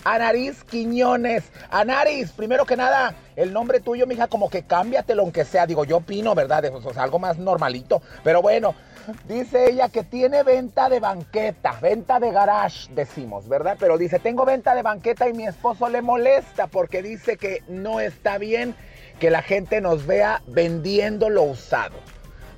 Anariz 0.05 0.63
Quiñones. 0.65 1.51
Anariz, 1.71 2.31
primero 2.33 2.65
que 2.65 2.77
nada, 2.77 3.15
el 3.41 3.55
nombre 3.55 3.81
tuyo, 3.81 4.07
mija, 4.07 4.27
como 4.27 4.51
que 4.51 4.65
cámbiatelo 4.65 5.23
aunque 5.23 5.47
sea. 5.47 5.67
Digo, 5.67 5.85
yo 5.85 5.99
opino, 5.99 6.35
¿verdad? 6.35 6.65
O 6.75 6.93
sea, 6.93 7.03
algo 7.03 7.19
más 7.19 7.39
normalito. 7.39 8.03
Pero 8.23 8.43
bueno, 8.43 8.75
dice 9.27 9.71
ella 9.71 9.89
que 9.89 10.05
tiene 10.05 10.43
venta 10.43 10.91
de 10.91 11.01
banqueta, 11.01 11.79
venta 11.81 12.21
de 12.21 12.33
garage, 12.33 12.91
decimos, 12.93 13.49
¿verdad? 13.49 13.79
Pero 13.81 13.97
dice, 13.97 14.19
tengo 14.19 14.45
venta 14.45 14.75
de 14.75 14.83
banqueta 14.83 15.27
y 15.27 15.33
mi 15.33 15.47
esposo 15.47 15.89
le 15.89 16.03
molesta 16.03 16.67
porque 16.67 17.03
dice 17.03 17.39
que 17.39 17.63
no 17.67 18.01
está 18.01 18.37
bien 18.37 18.75
que 19.19 19.31
la 19.31 19.41
gente 19.41 19.81
nos 19.81 20.07
vea 20.07 20.43
vendiendo 20.47 21.31
lo 21.31 21.45
usado. 21.45 21.97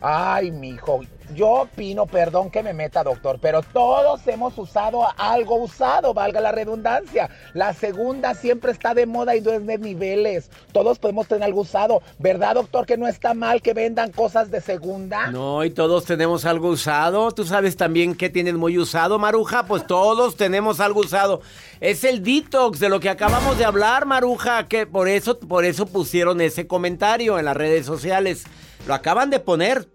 Ay, 0.04 0.50
mi 0.50 0.70
hijo, 0.70 1.00
yo 1.34 1.48
opino, 1.48 2.06
perdón 2.06 2.50
que 2.50 2.62
me 2.62 2.72
meta, 2.74 3.04
doctor, 3.04 3.38
pero 3.40 3.62
todos 3.62 4.26
hemos 4.26 4.56
usado 4.58 5.06
algo 5.16 5.62
usado, 5.62 6.12
valga 6.12 6.40
la 6.40 6.52
redundancia. 6.52 7.30
La 7.54 7.72
segunda 7.72 8.34
siempre 8.34 8.72
está 8.72 8.94
de 8.94 9.06
moda 9.06 9.36
y 9.36 9.40
no 9.40 9.52
es 9.52 9.64
de 9.64 9.78
niveles. 9.78 10.50
Todos 10.72 10.98
podemos 10.98 11.28
tener 11.28 11.44
algo 11.44 11.60
usado. 11.60 12.02
¿Verdad, 12.18 12.56
doctor, 12.56 12.84
que 12.84 12.96
no 12.96 13.06
está 13.06 13.32
mal 13.32 13.62
que 13.62 13.74
vendan 13.74 14.10
cosas 14.10 14.50
de 14.50 14.60
segunda? 14.60 15.30
No, 15.30 15.64
y 15.64 15.70
todos 15.70 16.04
tenemos 16.04 16.44
algo 16.44 16.68
usado. 16.68 17.30
Tú 17.30 17.44
sabes 17.44 17.76
también 17.76 18.14
que 18.14 18.28
tienen 18.28 18.56
muy 18.56 18.78
usado, 18.78 19.18
Maruja. 19.18 19.66
Pues 19.66 19.86
todos 19.86 20.36
tenemos 20.36 20.80
algo 20.80 21.00
usado. 21.00 21.40
Es 21.80 22.04
el 22.04 22.22
detox 22.22 22.80
de 22.80 22.88
lo 22.88 23.00
que 23.00 23.08
acabamos 23.08 23.56
de 23.56 23.64
hablar, 23.64 24.04
Maruja, 24.04 24.66
que 24.66 24.86
por 24.86 25.08
eso, 25.08 25.38
por 25.38 25.64
eso 25.64 25.86
pusieron 25.86 26.40
ese 26.40 26.66
comentario 26.66 27.38
en 27.38 27.44
las 27.44 27.56
redes 27.56 27.86
sociales. 27.86 28.44
Lo 28.86 28.94
acaban 28.94 29.30
de 29.30 29.38
poner. 29.38 29.91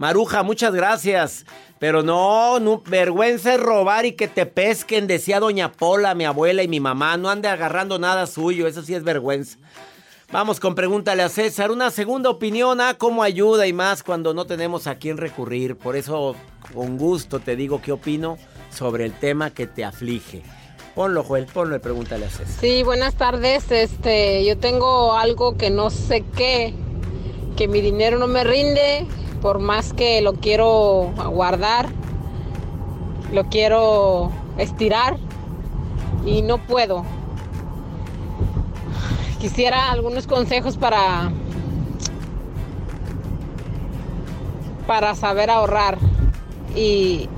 Maruja, 0.00 0.42
muchas 0.42 0.74
gracias. 0.74 1.44
Pero 1.78 2.02
no, 2.02 2.58
no, 2.58 2.80
vergüenza 2.86 3.52
es 3.52 3.60
robar 3.60 4.06
y 4.06 4.12
que 4.12 4.28
te 4.28 4.46
pesquen, 4.46 5.06
decía 5.06 5.40
doña 5.40 5.72
Pola, 5.72 6.14
mi 6.14 6.24
abuela 6.24 6.62
y 6.62 6.68
mi 6.68 6.80
mamá. 6.80 7.18
No 7.18 7.28
ande 7.28 7.48
agarrando 7.48 7.98
nada 7.98 8.26
suyo, 8.26 8.66
eso 8.66 8.80
sí 8.80 8.94
es 8.94 9.04
vergüenza. 9.04 9.58
Vamos 10.32 10.58
con 10.58 10.74
pregúntale 10.74 11.22
a 11.22 11.28
César. 11.28 11.70
Una 11.70 11.90
segunda 11.90 12.30
opinión, 12.30 12.80
ah, 12.80 12.94
cómo 12.96 13.22
ayuda 13.22 13.66
y 13.66 13.74
más 13.74 14.02
cuando 14.02 14.32
no 14.32 14.46
tenemos 14.46 14.86
a 14.86 14.94
quién 14.94 15.18
recurrir. 15.18 15.76
Por 15.76 15.96
eso, 15.96 16.34
con 16.72 16.96
gusto 16.96 17.38
te 17.38 17.54
digo 17.54 17.82
qué 17.82 17.92
opino 17.92 18.38
sobre 18.70 19.04
el 19.04 19.12
tema 19.12 19.50
que 19.50 19.66
te 19.66 19.84
aflige. 19.84 20.42
Ponlo, 20.94 21.24
Joel, 21.24 21.44
ponlo 21.44 21.76
y 21.76 21.78
pregúntale 21.78 22.24
a 22.24 22.30
César. 22.30 22.58
Sí, 22.58 22.82
buenas 22.84 23.16
tardes. 23.16 23.70
Este, 23.70 24.46
yo 24.46 24.56
tengo 24.56 25.12
algo 25.12 25.58
que 25.58 25.68
no 25.68 25.90
sé 25.90 26.24
qué, 26.34 26.72
que 27.58 27.68
mi 27.68 27.82
dinero 27.82 28.18
no 28.18 28.28
me 28.28 28.44
rinde, 28.44 29.06
por 29.40 29.58
más 29.58 29.92
que 29.92 30.20
lo 30.20 30.34
quiero 30.34 31.12
guardar, 31.30 31.88
lo 33.32 33.44
quiero 33.44 34.30
estirar 34.58 35.16
y 36.24 36.42
no 36.42 36.58
puedo. 36.58 37.04
Quisiera 39.40 39.90
algunos 39.90 40.26
consejos 40.26 40.76
para 40.76 41.32
para 44.86 45.14
saber 45.14 45.50
ahorrar 45.50 45.98
y 46.74 47.28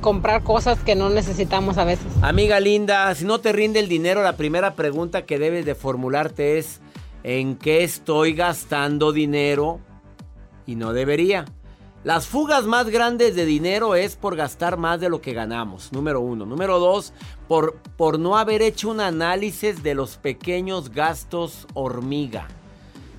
comprar 0.00 0.42
cosas 0.42 0.78
que 0.80 0.94
no 0.94 1.10
necesitamos 1.10 1.78
a 1.78 1.84
veces. 1.84 2.06
Amiga 2.22 2.60
linda, 2.60 3.14
si 3.14 3.24
no 3.24 3.40
te 3.40 3.52
rinde 3.52 3.80
el 3.80 3.88
dinero, 3.88 4.22
la 4.22 4.36
primera 4.36 4.74
pregunta 4.74 5.22
que 5.22 5.38
debes 5.38 5.64
de 5.64 5.74
formularte 5.74 6.58
es 6.58 6.80
¿en 7.24 7.56
qué 7.56 7.82
estoy 7.82 8.34
gastando 8.34 9.12
dinero? 9.12 9.80
Y 10.68 10.76
no 10.76 10.92
debería. 10.92 11.46
Las 12.04 12.28
fugas 12.28 12.64
más 12.64 12.90
grandes 12.90 13.34
de 13.34 13.44
dinero 13.44 13.96
es 13.96 14.14
por 14.14 14.36
gastar 14.36 14.76
más 14.76 15.00
de 15.00 15.08
lo 15.08 15.20
que 15.20 15.32
ganamos, 15.32 15.92
número 15.92 16.20
uno. 16.20 16.46
Número 16.46 16.78
dos, 16.78 17.12
por, 17.48 17.74
por 17.96 18.20
no 18.20 18.36
haber 18.36 18.62
hecho 18.62 18.90
un 18.90 19.00
análisis 19.00 19.82
de 19.82 19.94
los 19.94 20.18
pequeños 20.18 20.90
gastos 20.90 21.66
hormiga, 21.74 22.46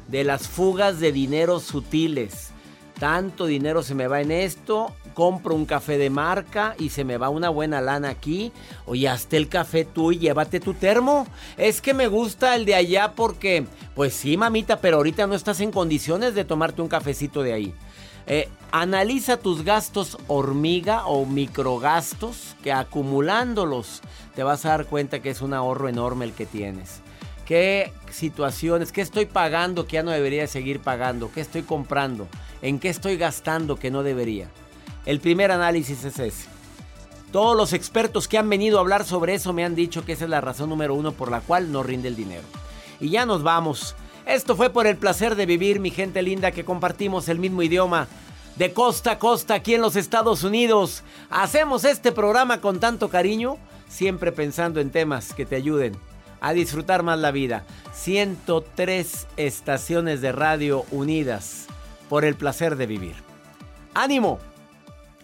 de 0.07 0.23
las 0.23 0.47
fugas 0.47 0.99
de 0.99 1.11
dinero 1.11 1.59
sutiles. 1.59 2.51
Tanto 2.99 3.47
dinero 3.47 3.81
se 3.81 3.95
me 3.95 4.07
va 4.07 4.21
en 4.21 4.31
esto, 4.31 4.93
compro 5.19 5.53
un 5.53 5.65
café 5.65 5.97
de 5.97 6.09
marca 6.09 6.75
y 6.79 6.91
se 6.91 7.03
me 7.03 7.17
va 7.17 7.27
una 7.27 7.49
buena 7.49 7.81
lana 7.81 8.07
aquí. 8.07 8.53
Oye, 8.85 9.09
hazte 9.09 9.35
el 9.35 9.49
café 9.49 9.83
tú 9.83 10.13
y 10.13 10.17
llévate 10.17 10.61
tu 10.61 10.73
termo. 10.73 11.27
Es 11.57 11.81
que 11.81 11.93
me 11.93 12.07
gusta 12.07 12.55
el 12.55 12.63
de 12.63 12.75
allá 12.75 13.15
porque, 13.17 13.65
pues 13.95 14.13
sí, 14.13 14.37
mamita, 14.37 14.79
pero 14.79 14.95
ahorita 14.95 15.27
no 15.27 15.35
estás 15.35 15.59
en 15.59 15.73
condiciones 15.73 16.35
de 16.35 16.45
tomarte 16.45 16.81
un 16.81 16.87
cafecito 16.87 17.43
de 17.43 17.51
ahí. 17.51 17.73
Eh, 18.27 18.47
analiza 18.71 19.35
tus 19.35 19.65
gastos 19.65 20.17
hormiga 20.27 21.05
o 21.05 21.25
microgastos 21.25 22.55
que 22.63 22.71
acumulándolos 22.71 23.99
te 24.35 24.43
vas 24.43 24.65
a 24.65 24.69
dar 24.69 24.85
cuenta 24.85 25.21
que 25.21 25.31
es 25.31 25.41
un 25.41 25.53
ahorro 25.53 25.89
enorme 25.89 26.23
el 26.23 26.31
que 26.31 26.45
tienes. 26.45 27.01
¿Qué 27.45 27.91
situaciones, 28.09 28.93
qué 28.93 29.01
estoy 29.01 29.25
pagando 29.25 29.85
que 29.85 29.95
ya 29.95 30.03
no 30.03 30.11
debería 30.11 30.47
seguir 30.47 30.79
pagando? 30.79 31.29
¿Qué 31.29 31.41
estoy 31.41 31.63
comprando? 31.63 32.29
¿En 32.61 32.79
qué 32.79 32.87
estoy 32.87 33.17
gastando 33.17 33.75
que 33.75 33.91
no 33.91 34.01
debería? 34.01 34.49
El 35.05 35.19
primer 35.19 35.51
análisis 35.51 36.03
es 36.03 36.19
ese. 36.19 36.49
Todos 37.31 37.55
los 37.55 37.73
expertos 37.73 38.27
que 38.27 38.37
han 38.37 38.49
venido 38.49 38.77
a 38.77 38.81
hablar 38.81 39.05
sobre 39.05 39.35
eso 39.35 39.53
me 39.53 39.63
han 39.63 39.75
dicho 39.75 40.03
que 40.03 40.13
esa 40.13 40.23
es 40.23 40.29
la 40.29 40.41
razón 40.41 40.69
número 40.69 40.95
uno 40.95 41.11
por 41.11 41.29
la 41.29 41.41
cual 41.41 41.71
no 41.71 41.83
rinde 41.83 42.07
el 42.07 42.15
dinero. 42.15 42.43
Y 42.99 43.09
ya 43.09 43.25
nos 43.25 43.43
vamos. 43.43 43.95
Esto 44.25 44.55
fue 44.55 44.71
por 44.71 44.87
el 44.87 44.97
placer 44.97 45.35
de 45.35 45.45
vivir, 45.45 45.79
mi 45.79 45.91
gente 45.91 46.21
linda, 46.21 46.51
que 46.51 46.65
compartimos 46.65 47.29
el 47.29 47.39
mismo 47.39 47.61
idioma. 47.61 48.07
De 48.55 48.73
costa 48.73 49.11
a 49.11 49.19
costa 49.19 49.53
aquí 49.53 49.75
en 49.75 49.81
los 49.81 49.95
Estados 49.95 50.43
Unidos. 50.43 51.03
Hacemos 51.29 51.85
este 51.85 52.11
programa 52.11 52.61
con 52.61 52.79
tanto 52.79 53.09
cariño, 53.09 53.57
siempre 53.87 54.31
pensando 54.31 54.81
en 54.81 54.91
temas 54.91 55.33
que 55.33 55.45
te 55.45 55.55
ayuden 55.55 55.95
a 56.41 56.53
disfrutar 56.53 57.03
más 57.03 57.19
la 57.19 57.31
vida. 57.31 57.63
103 57.93 59.27
estaciones 59.37 60.21
de 60.21 60.31
radio 60.31 60.83
unidas 60.91 61.67
por 62.09 62.25
el 62.25 62.35
placer 62.35 62.75
de 62.75 62.87
vivir. 62.87 63.15
¡Ánimo! 63.93 64.39